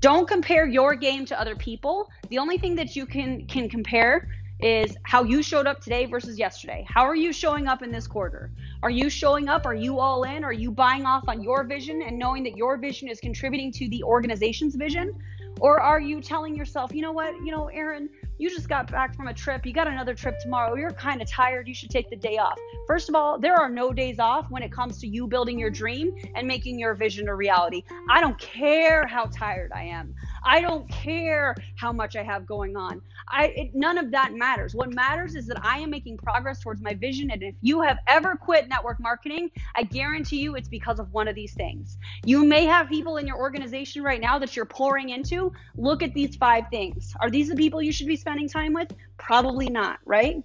Don't 0.00 0.26
compare 0.26 0.66
your 0.66 0.94
game 0.94 1.26
to 1.26 1.38
other 1.38 1.54
people. 1.54 2.08
The 2.30 2.38
only 2.38 2.56
thing 2.56 2.74
that 2.76 2.96
you 2.96 3.04
can 3.04 3.46
can 3.46 3.68
compare 3.68 4.28
is 4.60 4.96
how 5.02 5.22
you 5.22 5.42
showed 5.42 5.66
up 5.66 5.80
today 5.80 6.06
versus 6.06 6.38
yesterday. 6.38 6.86
How 6.88 7.04
are 7.04 7.14
you 7.14 7.32
showing 7.32 7.66
up 7.66 7.82
in 7.82 7.92
this 7.92 8.06
quarter? 8.06 8.50
Are 8.82 8.90
you 8.90 9.10
showing 9.10 9.48
up? 9.48 9.66
Are 9.66 9.74
you 9.74 9.98
all 9.98 10.22
in? 10.22 10.44
Are 10.44 10.52
you 10.52 10.70
buying 10.70 11.04
off 11.04 11.28
on 11.28 11.42
your 11.42 11.64
vision 11.64 12.02
and 12.02 12.18
knowing 12.18 12.42
that 12.44 12.56
your 12.56 12.78
vision 12.78 13.08
is 13.08 13.20
contributing 13.20 13.70
to 13.72 13.88
the 13.88 14.02
organization's 14.02 14.74
vision? 14.74 15.14
Or 15.60 15.80
are 15.80 16.00
you 16.00 16.20
telling 16.20 16.54
yourself, 16.54 16.92
you 16.94 17.02
know 17.02 17.12
what, 17.12 17.34
you 17.44 17.50
know, 17.50 17.68
Aaron, 17.68 18.08
you 18.38 18.50
just 18.50 18.68
got 18.68 18.90
back 18.90 19.16
from 19.16 19.28
a 19.28 19.34
trip. 19.34 19.64
You 19.64 19.72
got 19.72 19.86
another 19.86 20.14
trip 20.14 20.38
tomorrow. 20.40 20.74
You're 20.74 20.90
kind 20.90 21.22
of 21.22 21.28
tired. 21.30 21.68
You 21.68 21.74
should 21.74 21.90
take 21.90 22.10
the 22.10 22.16
day 22.16 22.36
off. 22.36 22.58
First 22.86 23.08
of 23.08 23.14
all, 23.14 23.38
there 23.38 23.54
are 23.54 23.68
no 23.68 23.92
days 23.92 24.18
off 24.18 24.50
when 24.50 24.62
it 24.62 24.70
comes 24.70 25.00
to 25.00 25.06
you 25.06 25.26
building 25.26 25.58
your 25.58 25.70
dream 25.70 26.14
and 26.34 26.46
making 26.46 26.78
your 26.78 26.94
vision 26.94 27.28
a 27.28 27.34
reality. 27.34 27.82
I 28.10 28.20
don't 28.20 28.38
care 28.38 29.06
how 29.06 29.26
tired 29.26 29.72
I 29.74 29.84
am. 29.84 30.14
I 30.44 30.60
don't 30.60 30.88
care 30.88 31.54
how 31.76 31.92
much 31.92 32.14
I 32.14 32.22
have 32.22 32.46
going 32.46 32.76
on. 32.76 33.00
I 33.28 33.46
it, 33.46 33.74
none 33.74 33.98
of 33.98 34.10
that 34.12 34.34
matters. 34.34 34.74
What 34.74 34.92
matters 34.92 35.34
is 35.34 35.46
that 35.46 35.64
I 35.64 35.78
am 35.78 35.90
making 35.90 36.18
progress 36.18 36.60
towards 36.60 36.80
my 36.80 36.94
vision 36.94 37.30
and 37.30 37.42
if 37.42 37.54
you 37.60 37.80
have 37.80 37.98
ever 38.06 38.36
quit 38.36 38.68
network 38.68 39.00
marketing, 39.00 39.50
I 39.74 39.82
guarantee 39.82 40.40
you 40.40 40.54
it's 40.54 40.68
because 40.68 41.00
of 41.00 41.12
one 41.12 41.26
of 41.26 41.34
these 41.34 41.54
things. 41.54 41.98
You 42.24 42.44
may 42.44 42.64
have 42.66 42.88
people 42.88 43.16
in 43.16 43.26
your 43.26 43.38
organization 43.38 44.02
right 44.02 44.20
now 44.20 44.38
that 44.38 44.54
you're 44.54 44.66
pouring 44.66 45.08
into. 45.08 45.52
Look 45.76 46.02
at 46.02 46.14
these 46.14 46.36
five 46.36 46.64
things. 46.70 47.14
Are 47.20 47.30
these 47.30 47.48
the 47.48 47.56
people 47.56 47.82
you 47.82 47.92
should 47.92 48.06
be 48.06 48.16
spending 48.26 48.48
time 48.48 48.72
with? 48.72 48.92
Probably 49.18 49.68
not, 49.68 50.00
right? 50.04 50.42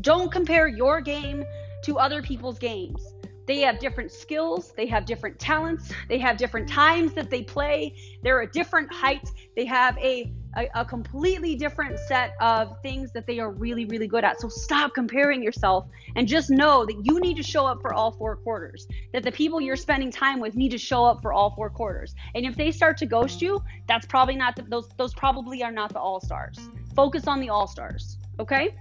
Don't 0.00 0.30
compare 0.30 0.68
your 0.68 1.00
game 1.00 1.44
to 1.82 1.98
other 1.98 2.22
people's 2.22 2.56
games. 2.56 3.14
They 3.48 3.60
have 3.60 3.80
different 3.80 4.12
skills, 4.12 4.72
they 4.76 4.86
have 4.86 5.06
different 5.06 5.40
talents, 5.40 5.92
they 6.08 6.18
have 6.18 6.36
different 6.36 6.68
times 6.68 7.14
that 7.14 7.28
they 7.28 7.42
play, 7.42 7.94
they're 8.22 8.42
a 8.42 8.50
different 8.50 8.92
height, 8.92 9.28
they 9.56 9.64
have 9.64 9.98
a, 9.98 10.32
a, 10.56 10.68
a, 10.74 10.84
completely 10.84 11.54
different 11.54 11.98
set 11.98 12.34
of 12.40 12.80
things 12.82 13.12
that 13.12 13.26
they 13.26 13.40
are 13.40 13.50
really, 13.50 13.84
really 13.86 14.06
good 14.06 14.24
at. 14.24 14.40
So 14.40 14.48
stop 14.48 14.94
comparing 14.94 15.42
yourself 15.42 15.86
and 16.14 16.26
just 16.28 16.50
know 16.50 16.86
that 16.86 17.00
you 17.04 17.20
need 17.20 17.36
to 17.36 17.42
show 17.42 17.66
up 17.66 17.80
for 17.80 17.92
all 17.92 18.12
four 18.12 18.36
quarters, 18.36 18.86
that 19.12 19.22
the 19.22 19.32
people 19.32 19.60
you're 19.60 19.76
spending 19.76 20.10
time 20.10 20.40
with 20.40 20.54
need 20.54 20.70
to 20.70 20.78
show 20.78 21.04
up 21.04 21.22
for 21.22 21.32
all 21.32 21.54
four 21.54 21.70
quarters. 21.70 22.14
And 22.34 22.46
if 22.46 22.56
they 22.56 22.70
start 22.70 22.96
to 22.98 23.06
ghost 23.06 23.42
you, 23.42 23.62
that's 23.88 24.06
probably 24.06 24.36
not 24.36 24.56
the, 24.56 24.62
those, 24.62 24.88
those 24.96 25.14
probably 25.14 25.62
are 25.62 25.72
not 25.72 25.92
the 25.92 26.00
all 26.00 26.20
stars. 26.20 26.58
Focus 26.96 27.26
on 27.28 27.40
the 27.40 27.50
all 27.50 27.66
stars, 27.66 28.16
okay? 28.40 28.74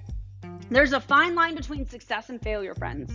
There's 0.70 0.94
a 0.94 1.02
fine 1.02 1.36
line 1.36 1.54
between 1.54 1.86
success 1.86 2.30
and 2.30 2.42
failure, 2.42 2.74
friends. 2.74 3.12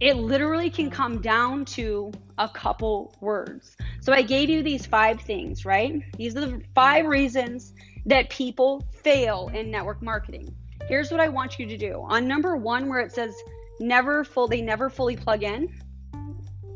It 0.00 0.16
literally 0.16 0.68
can 0.68 0.90
come 0.90 1.22
down 1.22 1.64
to 1.66 2.12
a 2.36 2.48
couple 2.48 3.14
words. 3.20 3.76
So 4.00 4.12
I 4.12 4.22
gave 4.22 4.50
you 4.50 4.64
these 4.64 4.84
five 4.84 5.20
things, 5.20 5.64
right? 5.64 6.02
These 6.18 6.36
are 6.36 6.40
the 6.40 6.60
five 6.74 7.06
reasons 7.06 7.72
that 8.06 8.28
people 8.28 8.84
fail 8.92 9.50
in 9.54 9.70
network 9.70 10.02
marketing. 10.02 10.52
Here's 10.88 11.12
what 11.12 11.20
I 11.20 11.28
want 11.28 11.58
you 11.58 11.66
to 11.66 11.76
do. 11.76 12.04
On 12.08 12.26
number 12.26 12.56
1 12.56 12.88
where 12.88 13.00
it 13.00 13.12
says 13.12 13.34
never 13.78 14.24
full 14.24 14.48
they 14.48 14.62
never 14.62 14.90
fully 14.90 15.16
plug 15.16 15.44
in, 15.44 15.72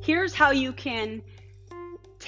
here's 0.00 0.32
how 0.32 0.52
you 0.52 0.72
can 0.72 1.22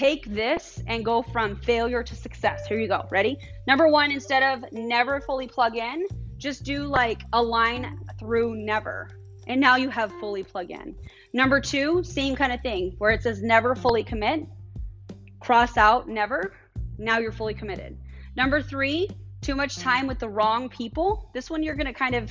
take 0.02 0.26
this 0.26 0.82
and 0.88 1.04
go 1.04 1.22
from 1.22 1.54
failure 1.54 2.02
to 2.02 2.16
success. 2.16 2.66
Here 2.66 2.76
you 2.80 2.88
go. 2.88 3.06
Ready? 3.12 3.38
Number 3.68 3.86
1 3.86 4.10
instead 4.10 4.42
of 4.42 4.64
never 4.72 5.20
fully 5.20 5.46
plug 5.46 5.76
in, 5.76 6.08
just 6.38 6.64
do 6.64 6.86
like 6.86 7.22
a 7.34 7.40
line 7.40 8.00
through 8.18 8.56
never. 8.56 9.10
And 9.46 9.60
now 9.60 9.76
you 9.76 9.90
have 9.90 10.10
fully 10.18 10.42
plug 10.42 10.72
in. 10.72 10.96
Number 11.32 11.60
two, 11.60 12.02
same 12.02 12.34
kind 12.34 12.52
of 12.52 12.60
thing 12.62 12.96
where 12.98 13.12
it 13.12 13.22
says 13.22 13.42
never 13.42 13.76
fully 13.76 14.02
commit, 14.02 14.44
cross 15.38 15.76
out 15.76 16.08
never. 16.08 16.52
Now 16.98 17.18
you're 17.18 17.30
fully 17.30 17.54
committed. 17.54 17.96
Number 18.36 18.60
three, 18.60 19.08
too 19.40 19.54
much 19.54 19.76
time 19.76 20.08
with 20.08 20.18
the 20.18 20.28
wrong 20.28 20.68
people. 20.68 21.30
This 21.32 21.48
one 21.48 21.62
you're 21.62 21.76
going 21.76 21.86
to 21.86 21.92
kind 21.92 22.16
of 22.16 22.28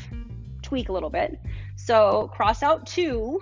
tweak 0.61 0.89
a 0.89 0.91
little 0.91 1.09
bit. 1.09 1.39
So 1.77 2.29
cross 2.33 2.63
out 2.63 2.85
two, 2.85 3.41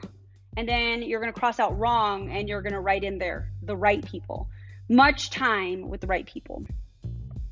and 0.55 0.69
then 0.69 1.01
you're 1.01 1.19
going 1.19 1.33
to 1.33 1.39
cross 1.39 1.59
out 1.59 1.77
wrong, 1.79 2.29
and 2.29 2.47
you're 2.47 2.61
going 2.61 2.73
to 2.73 2.79
write 2.79 3.03
in 3.03 3.17
there 3.17 3.51
the 3.69 3.77
right 3.77 4.03
people. 4.05 4.49
Much 4.89 5.29
time 5.29 5.88
with 5.88 6.01
the 6.01 6.08
right 6.08 6.25
people. 6.25 6.65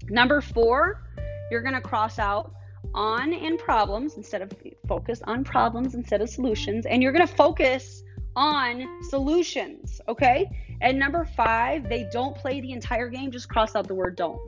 Number 0.09 0.41
four, 0.41 1.03
you're 1.51 1.61
going 1.61 1.75
to 1.75 1.81
cross 1.81 2.17
out 2.19 2.53
on 2.93 3.33
and 3.33 3.59
problems 3.59 4.17
instead 4.17 4.41
of 4.41 4.51
focus 4.87 5.21
on 5.23 5.43
problems 5.43 5.93
instead 5.93 6.21
of 6.21 6.29
solutions. 6.29 6.85
And 6.85 7.03
you're 7.03 7.11
going 7.11 7.27
to 7.27 7.35
focus 7.35 8.03
on 8.35 9.03
solutions. 9.09 10.01
Okay. 10.07 10.49
And 10.81 10.97
number 10.97 11.23
five, 11.23 11.87
they 11.87 12.07
don't 12.11 12.35
play 12.35 12.61
the 12.61 12.71
entire 12.71 13.09
game, 13.09 13.31
just 13.31 13.47
cross 13.47 13.75
out 13.75 13.87
the 13.87 13.95
word 13.95 14.15
don't. 14.15 14.39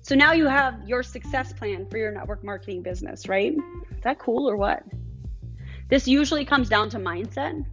So 0.00 0.14
now 0.14 0.32
you 0.32 0.46
have 0.46 0.86
your 0.86 1.02
success 1.02 1.52
plan 1.52 1.86
for 1.90 1.96
your 1.96 2.12
network 2.12 2.44
marketing 2.44 2.82
business, 2.82 3.28
right? 3.28 3.54
Is 3.54 4.02
that 4.02 4.18
cool 4.18 4.48
or 4.48 4.56
what? 4.56 4.82
This 5.88 6.06
usually 6.08 6.44
comes 6.44 6.68
down 6.68 6.90
to 6.90 6.98
mindset, 6.98 7.64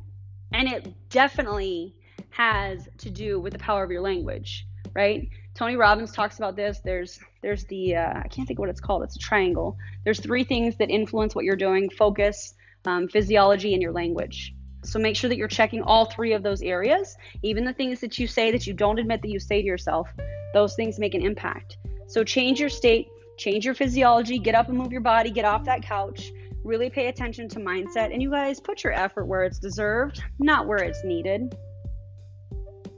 and 0.54 0.68
it 0.68 1.10
definitely 1.10 1.96
has 2.32 2.90
to 3.00 3.10
do 3.10 3.40
with 3.40 3.54
the 3.54 3.60
power 3.60 3.84
of 3.84 3.92
your 3.92 4.02
language, 4.02 4.66
right? 4.94 5.30
Tony 5.54 5.76
Robbins 5.76 6.12
talks 6.12 6.38
about 6.38 6.56
this. 6.56 6.80
There's 6.84 7.20
there's 7.42 7.66
the 7.66 7.96
uh, 7.96 8.20
I 8.24 8.28
can't 8.30 8.48
think 8.48 8.60
what 8.60 8.70
it's 8.70 8.82
called. 8.82 9.04
It's 9.04 9.16
a 9.16 9.20
triangle. 9.20 9.78
There's 10.04 10.20
three 10.20 10.44
things 10.44 10.78
that 10.78 10.90
influence 10.90 11.36
what 11.36 11.46
you're 11.46 11.56
doing: 11.56 11.90
focus, 11.90 12.54
um, 12.86 13.08
physiology, 13.08 13.74
and 13.74 13.82
your 13.82 13.92
language. 13.92 14.56
So 14.84 14.98
make 14.98 15.16
sure 15.16 15.30
that 15.30 15.38
you're 15.38 15.48
checking 15.48 15.84
all 15.84 16.06
three 16.06 16.34
of 16.34 16.42
those 16.42 16.62
areas. 16.62 17.16
Even 17.44 17.66
the 17.66 17.74
things 17.74 18.00
that 18.02 18.18
you 18.18 18.28
say 18.28 18.52
that 18.52 18.66
you 18.66 18.74
don't 18.74 18.98
admit 18.98 19.22
that 19.22 19.30
you 19.30 19.40
say 19.40 19.62
to 19.62 19.68
yourself, 19.68 20.10
those 20.54 20.76
things 20.76 20.98
make 20.98 21.14
an 21.14 21.22
impact. 21.22 21.78
So 22.08 22.24
change 22.24 22.60
your 22.60 22.70
state, 22.70 23.08
change 23.38 23.64
your 23.64 23.76
physiology, 23.76 24.40
get 24.40 24.56
up 24.56 24.70
and 24.70 24.78
move 24.78 24.92
your 24.92 25.02
body, 25.02 25.30
get 25.30 25.46
off 25.46 25.66
that 25.66 25.84
couch. 25.84 26.32
Really 26.64 26.90
pay 26.90 27.08
attention 27.08 27.50
to 27.50 27.60
mindset, 27.60 28.14
and 28.14 28.22
you 28.22 28.30
guys 28.30 28.60
put 28.60 28.84
your 28.84 28.94
effort 28.94 29.26
where 29.26 29.44
it's 29.44 29.58
deserved, 29.58 30.24
not 30.38 30.68
where 30.68 30.78
it's 30.78 31.04
needed. 31.04 31.56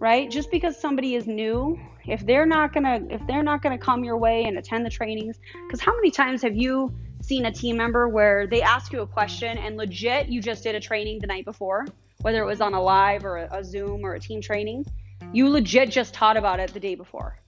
Right? 0.04 0.30
Just 0.30 0.52
because 0.52 0.78
somebody 0.78 1.16
is 1.16 1.28
new 1.28 1.80
if 2.06 2.26
they're 2.26 2.46
not 2.46 2.74
gonna 2.74 3.00
if 3.10 3.26
they're 3.26 3.42
not 3.42 3.62
gonna 3.62 3.78
come 3.78 4.04
your 4.04 4.18
way 4.18 4.44
and 4.44 4.58
attend 4.58 4.86
the 4.86 4.90
trainings 4.90 5.40
because 5.66 5.80
how 5.80 5.96
many 5.96 6.12
times 6.12 6.42
have 6.42 6.58
you 6.58 6.94
seen 7.22 7.46
a 7.46 7.52
team 7.54 7.78
member 7.78 8.10
where 8.10 8.46
they 8.46 8.62
ask 8.62 8.92
you 8.92 9.00
a 9.00 9.08
question 9.08 9.58
and 9.58 9.78
legit 9.78 10.28
you 10.28 10.42
just 10.42 10.62
did 10.62 10.76
a 10.76 10.80
training 10.82 11.20
the 11.22 11.28
night 11.28 11.46
before 11.46 11.86
whether 12.20 12.44
it 12.44 12.46
was 12.46 12.60
on 12.60 12.74
a 12.74 12.82
live 12.82 13.24
or 13.24 13.38
a, 13.38 13.60
a 13.60 13.64
zoom 13.64 14.06
or 14.06 14.16
a 14.16 14.20
team 14.20 14.42
training? 14.42 14.86
You 15.32 15.48
legit 15.48 15.90
just 15.90 16.14
taught 16.14 16.36
about 16.36 16.60
it 16.60 16.74
the 16.74 16.82
day 16.82 16.96
before. 16.96 17.40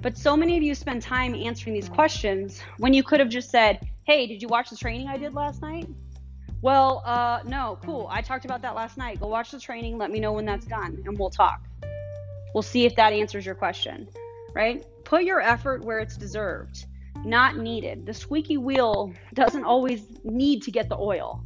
But 0.00 0.16
so 0.16 0.36
many 0.36 0.56
of 0.56 0.62
you 0.62 0.76
spend 0.76 1.02
time 1.02 1.34
answering 1.34 1.74
these 1.74 1.88
questions 1.88 2.62
when 2.76 2.94
you 2.94 3.02
could 3.02 3.18
have 3.18 3.28
just 3.28 3.50
said 3.50 3.84
hey 4.04 4.28
did 4.28 4.40
you 4.40 4.46
watch 4.46 4.70
the 4.70 4.76
training 4.76 5.08
i 5.08 5.16
did 5.16 5.34
last 5.34 5.62
night? 5.62 5.88
Well 6.62 7.02
uh, 7.04 7.40
no 7.44 7.80
cool. 7.84 8.06
I 8.08 8.22
talked 8.22 8.44
about 8.44 8.62
that 8.62 8.76
last 8.76 8.96
night. 8.96 9.18
Go 9.18 9.26
watch 9.26 9.50
the 9.50 9.58
training. 9.58 9.98
Let 9.98 10.12
me 10.12 10.20
know 10.20 10.32
when 10.32 10.44
that's 10.44 10.66
done 10.66 11.02
and 11.04 11.18
we'll 11.18 11.30
talk 11.30 11.67
We'll 12.54 12.62
see 12.62 12.86
if 12.86 12.96
that 12.96 13.12
answers 13.12 13.44
your 13.44 13.54
question, 13.54 14.08
right? 14.54 14.84
Put 15.04 15.24
your 15.24 15.40
effort 15.40 15.84
where 15.84 15.98
it's 15.98 16.16
deserved, 16.16 16.86
not 17.24 17.56
needed. 17.56 18.06
The 18.06 18.14
squeaky 18.14 18.56
wheel 18.56 19.12
doesn't 19.34 19.64
always 19.64 20.04
need 20.24 20.62
to 20.62 20.70
get 20.70 20.88
the 20.88 20.98
oil. 20.98 21.42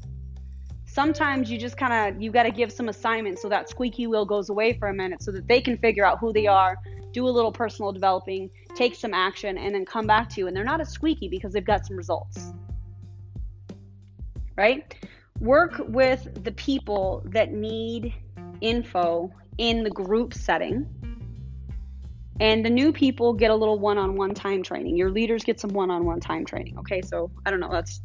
Sometimes 0.84 1.50
you 1.50 1.58
just 1.58 1.76
kind 1.76 2.14
of 2.14 2.20
you 2.20 2.30
got 2.30 2.42
to 2.42 2.50
give 2.50 2.70
some 2.70 2.88
assignments 2.88 3.40
so 3.40 3.48
that 3.48 3.68
squeaky 3.68 4.06
wheel 4.06 4.26
goes 4.26 4.50
away 4.50 4.74
for 4.74 4.88
a 4.88 4.94
minute 4.94 5.22
so 5.22 5.32
that 5.32 5.48
they 5.48 5.60
can 5.60 5.78
figure 5.78 6.04
out 6.04 6.18
who 6.18 6.32
they 6.32 6.46
are, 6.46 6.76
do 7.12 7.26
a 7.26 7.30
little 7.30 7.52
personal 7.52 7.92
developing, 7.92 8.50
take 8.74 8.94
some 8.94 9.14
action 9.14 9.56
and 9.58 9.74
then 9.74 9.84
come 9.84 10.06
back 10.06 10.28
to 10.30 10.40
you 10.40 10.48
and 10.48 10.56
they're 10.56 10.64
not 10.64 10.80
as 10.80 10.90
squeaky 10.90 11.28
because 11.28 11.52
they've 11.52 11.64
got 11.64 11.86
some 11.86 11.96
results. 11.96 12.52
Right? 14.56 14.94
Work 15.40 15.80
with 15.88 16.44
the 16.44 16.52
people 16.52 17.22
that 17.26 17.52
need 17.52 18.14
info 18.60 19.32
in 19.58 19.82
the 19.82 19.90
group 19.90 20.34
setting. 20.34 20.86
And 22.40 22.64
the 22.64 22.70
new 22.70 22.92
people 22.92 23.32
get 23.34 23.50
a 23.50 23.54
little 23.54 23.78
one 23.78 23.98
on 23.98 24.16
one 24.16 24.34
time 24.34 24.62
training. 24.62 24.96
Your 24.96 25.10
leaders 25.10 25.44
get 25.44 25.60
some 25.60 25.70
one 25.70 25.90
on 25.90 26.04
one 26.04 26.20
time 26.20 26.44
training. 26.44 26.78
Okay, 26.78 27.02
so 27.02 27.30
I 27.46 27.50
don't 27.50 27.60
know. 27.60 27.70
That's, 27.70 28.00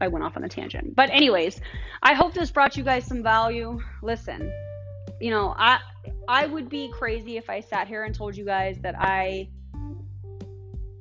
I 0.00 0.08
went 0.08 0.24
off 0.24 0.36
on 0.36 0.44
a 0.44 0.48
tangent. 0.48 0.94
But, 0.94 1.10
anyways, 1.10 1.60
I 2.02 2.14
hope 2.14 2.34
this 2.34 2.50
brought 2.50 2.76
you 2.76 2.84
guys 2.84 3.04
some 3.06 3.22
value. 3.22 3.80
Listen, 4.02 4.52
you 5.20 5.30
know, 5.30 5.54
I, 5.56 5.78
I 6.28 6.46
would 6.46 6.68
be 6.68 6.90
crazy 6.92 7.36
if 7.36 7.48
I 7.48 7.60
sat 7.60 7.86
here 7.86 8.04
and 8.04 8.14
told 8.14 8.36
you 8.36 8.44
guys 8.44 8.78
that 8.82 8.96
I 8.98 9.48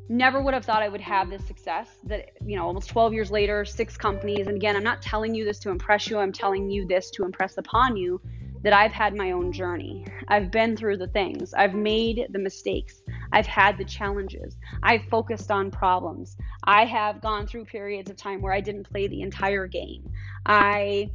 never 0.09 0.41
would 0.41 0.53
have 0.53 0.65
thought 0.65 0.81
I 0.81 0.89
would 0.89 1.01
have 1.01 1.29
this 1.29 1.45
success 1.45 1.87
that, 2.05 2.31
you 2.45 2.55
know, 2.55 2.65
almost 2.65 2.89
12 2.89 3.13
years 3.13 3.31
later, 3.31 3.63
six 3.63 3.95
companies. 3.95 4.47
And 4.47 4.55
again, 4.55 4.75
I'm 4.75 4.83
not 4.83 5.01
telling 5.01 5.35
you 5.35 5.45
this 5.45 5.59
to 5.59 5.69
impress 5.69 6.09
you, 6.09 6.17
I'm 6.17 6.31
telling 6.31 6.69
you 6.69 6.85
this 6.87 7.11
to 7.11 7.25
impress 7.25 7.57
upon 7.57 7.95
you 7.95 8.21
that 8.63 8.73
I've 8.73 8.91
had 8.91 9.15
my 9.15 9.31
own 9.31 9.51
journey. 9.51 10.05
I've 10.27 10.51
been 10.51 10.75
through 10.75 10.97
the 10.97 11.07
things, 11.07 11.53
I've 11.53 11.73
made 11.73 12.27
the 12.31 12.39
mistakes, 12.39 13.01
I've 13.31 13.47
had 13.47 13.77
the 13.77 13.85
challenges, 13.85 14.57
I've 14.83 15.03
focused 15.05 15.51
on 15.51 15.71
problems. 15.71 16.37
I 16.63 16.85
have 16.85 17.21
gone 17.21 17.47
through 17.47 17.65
periods 17.65 18.09
of 18.09 18.17
time 18.17 18.41
where 18.41 18.53
I 18.53 18.61
didn't 18.61 18.89
play 18.89 19.07
the 19.07 19.21
entire 19.21 19.67
game. 19.67 20.09
I 20.45 21.11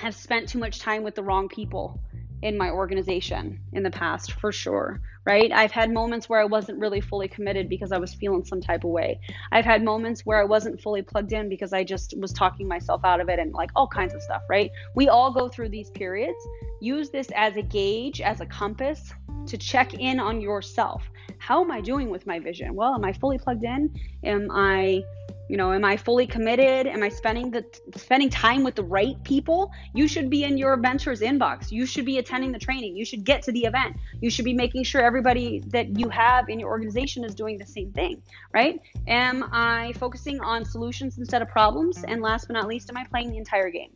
have 0.00 0.14
spent 0.14 0.48
too 0.48 0.58
much 0.58 0.78
time 0.78 1.02
with 1.02 1.14
the 1.14 1.22
wrong 1.22 1.48
people 1.48 2.00
in 2.42 2.56
my 2.56 2.70
organization 2.70 3.60
in 3.72 3.82
the 3.82 3.90
past 3.90 4.32
for 4.32 4.52
sure 4.52 5.00
right? 5.28 5.52
I've 5.52 5.72
had 5.72 5.92
moments 5.92 6.30
where 6.30 6.40
i 6.40 6.44
wasn't 6.46 6.78
really 6.78 7.02
fully 7.02 7.28
committed 7.28 7.68
because 7.68 7.92
i 7.92 7.98
was 7.98 8.14
feeling 8.14 8.46
some 8.46 8.62
type 8.62 8.82
of 8.82 8.90
way. 8.90 9.20
I've 9.52 9.66
had 9.66 9.84
moments 9.84 10.24
where 10.24 10.40
i 10.40 10.44
wasn't 10.44 10.80
fully 10.80 11.02
plugged 11.02 11.32
in 11.32 11.50
because 11.50 11.74
i 11.74 11.84
just 11.84 12.14
was 12.18 12.32
talking 12.32 12.66
myself 12.66 13.02
out 13.04 13.20
of 13.20 13.28
it 13.28 13.38
and 13.38 13.52
like 13.52 13.70
all 13.76 13.86
kinds 13.86 14.14
of 14.14 14.22
stuff 14.22 14.40
right? 14.48 14.70
We 14.94 15.10
all 15.10 15.30
go 15.30 15.48
through 15.50 15.68
these 15.68 15.90
periods. 15.90 16.38
Use 16.80 17.10
this 17.10 17.28
as 17.36 17.56
a 17.56 17.62
gauge 17.62 18.22
as 18.22 18.40
a 18.40 18.46
compass 18.46 19.12
to 19.46 19.58
check 19.58 19.92
in 19.92 20.18
on 20.18 20.40
yourself. 20.40 21.02
How 21.36 21.62
am 21.62 21.70
i 21.70 21.82
doing 21.82 22.08
with 22.08 22.26
my 22.26 22.38
vision? 22.38 22.74
Well 22.74 22.94
am 22.94 23.04
i 23.04 23.12
fully 23.12 23.36
plugged 23.36 23.64
in? 23.64 23.94
Am 24.24 24.48
i 24.50 25.02
you 25.48 25.56
know 25.56 25.72
am 25.72 25.84
i 25.84 25.96
fully 25.96 26.26
committed? 26.26 26.86
Am 26.86 27.02
i 27.02 27.08
spending 27.08 27.50
the 27.50 27.64
spending 27.96 28.30
time 28.30 28.62
with 28.62 28.74
the 28.74 28.84
right 28.84 29.22
people? 29.24 29.72
You 29.94 30.06
should 30.06 30.30
be 30.30 30.44
in 30.44 30.58
your 30.58 30.76
mentor's 30.76 31.20
inbox. 31.20 31.70
You 31.70 31.86
should 31.86 32.04
be 32.04 32.18
attending 32.18 32.52
the 32.52 32.58
training. 32.58 32.96
You 32.96 33.04
should 33.04 33.24
get 33.24 33.42
to 33.42 33.52
the 33.52 33.64
event. 33.64 33.96
You 34.20 34.30
should 34.30 34.44
be 34.44 34.54
making 34.54 34.84
sure 34.84 35.00
everybody 35.00 35.60
that 35.68 35.98
you 35.98 36.08
have 36.08 36.48
in 36.48 36.60
your 36.60 36.68
organization 36.68 37.24
is 37.24 37.34
doing 37.34 37.58
the 37.58 37.66
same 37.66 37.92
thing 37.92 38.22
right? 38.52 38.80
Am 39.06 39.44
i 39.52 39.92
focusing 39.98 40.40
on 40.40 40.64
solutions 40.64 41.18
instead 41.18 41.42
of 41.42 41.48
problems? 41.48 42.04
And 42.04 42.22
last 42.22 42.46
but 42.48 42.54
not 42.54 42.66
least 42.66 42.90
am 42.90 42.96
i 42.96 43.04
playing 43.04 43.30
the 43.30 43.38
entire 43.38 43.70
game? 43.70 43.92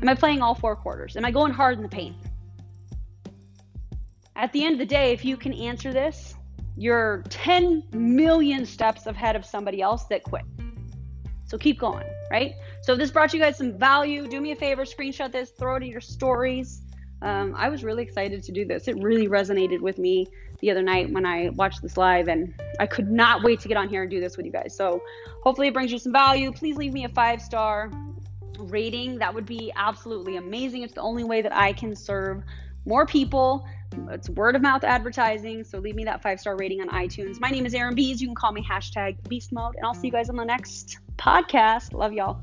Am 0.00 0.08
i 0.08 0.14
playing 0.14 0.42
all 0.42 0.54
four 0.54 0.76
quarters? 0.76 1.16
Am 1.16 1.24
i 1.24 1.30
going 1.30 1.52
hard 1.52 1.76
in 1.76 1.82
the 1.82 1.88
paint? 1.88 2.16
At 4.36 4.52
the 4.52 4.64
end 4.64 4.74
of 4.74 4.78
the 4.78 4.86
day 4.86 5.12
if 5.12 5.24
you 5.24 5.36
can 5.36 5.52
answer 5.52 5.92
this 5.92 6.34
you're 6.76 7.24
10 7.28 7.82
million 7.92 8.64
steps 8.64 9.06
ahead 9.06 9.34
of 9.34 9.44
somebody 9.44 9.82
else 9.82 10.04
that 10.04 10.22
quit 10.22 10.44
so 11.48 11.56
keep 11.56 11.80
going, 11.80 12.06
right? 12.30 12.54
So 12.82 12.92
if 12.92 12.98
this 12.98 13.10
brought 13.10 13.32
you 13.32 13.40
guys 13.40 13.56
some 13.56 13.76
value, 13.76 14.28
do 14.28 14.40
me 14.40 14.52
a 14.52 14.56
favor, 14.56 14.84
screenshot 14.84 15.32
this, 15.32 15.50
throw 15.50 15.76
it 15.76 15.82
in 15.82 15.90
your 15.90 16.02
stories. 16.02 16.82
Um, 17.22 17.54
I 17.56 17.70
was 17.70 17.82
really 17.82 18.02
excited 18.02 18.42
to 18.44 18.52
do 18.52 18.66
this. 18.66 18.86
It 18.86 18.96
really 19.02 19.28
resonated 19.28 19.80
with 19.80 19.98
me 19.98 20.28
the 20.60 20.70
other 20.70 20.82
night 20.82 21.10
when 21.10 21.24
I 21.24 21.48
watched 21.48 21.80
this 21.80 21.96
live, 21.96 22.28
and 22.28 22.52
I 22.78 22.86
could 22.86 23.10
not 23.10 23.42
wait 23.42 23.60
to 23.60 23.68
get 23.68 23.78
on 23.78 23.88
here 23.88 24.02
and 24.02 24.10
do 24.10 24.20
this 24.20 24.36
with 24.36 24.44
you 24.44 24.52
guys. 24.52 24.76
So 24.76 25.02
hopefully 25.42 25.68
it 25.68 25.74
brings 25.74 25.90
you 25.90 25.98
some 25.98 26.12
value. 26.12 26.52
Please 26.52 26.76
leave 26.76 26.92
me 26.92 27.04
a 27.04 27.08
five 27.08 27.40
star 27.40 27.90
rating. 28.58 29.18
That 29.18 29.32
would 29.34 29.46
be 29.46 29.72
absolutely 29.74 30.36
amazing. 30.36 30.82
It's 30.82 30.94
the 30.94 31.00
only 31.00 31.24
way 31.24 31.40
that 31.40 31.56
I 31.56 31.72
can 31.72 31.96
serve 31.96 32.42
more 32.84 33.06
people 33.06 33.66
It's 34.10 34.30
word 34.30 34.56
of 34.56 34.62
mouth 34.62 34.84
advertising. 34.84 35.64
So 35.64 35.78
leave 35.78 35.94
me 35.94 36.04
that 36.04 36.22
five 36.22 36.40
star 36.40 36.56
rating 36.56 36.80
on 36.80 36.88
iTunes. 36.88 37.40
My 37.40 37.50
name 37.50 37.66
is 37.66 37.74
Erin 37.74 37.94
Biest. 37.94 38.20
You 38.20 38.28
can 38.28 38.34
call 38.34 38.52
me 38.52 38.64
hashtag 38.64 39.16
beast 39.28 39.52
mode. 39.52 39.74
And 39.76 39.84
I'll 39.84 39.94
see 39.94 40.08
you 40.08 40.12
guys 40.12 40.28
on 40.28 40.36
the 40.36 40.44
next 40.44 40.98
podcast. 41.16 41.92
Love 41.92 42.12
y'all. 42.12 42.40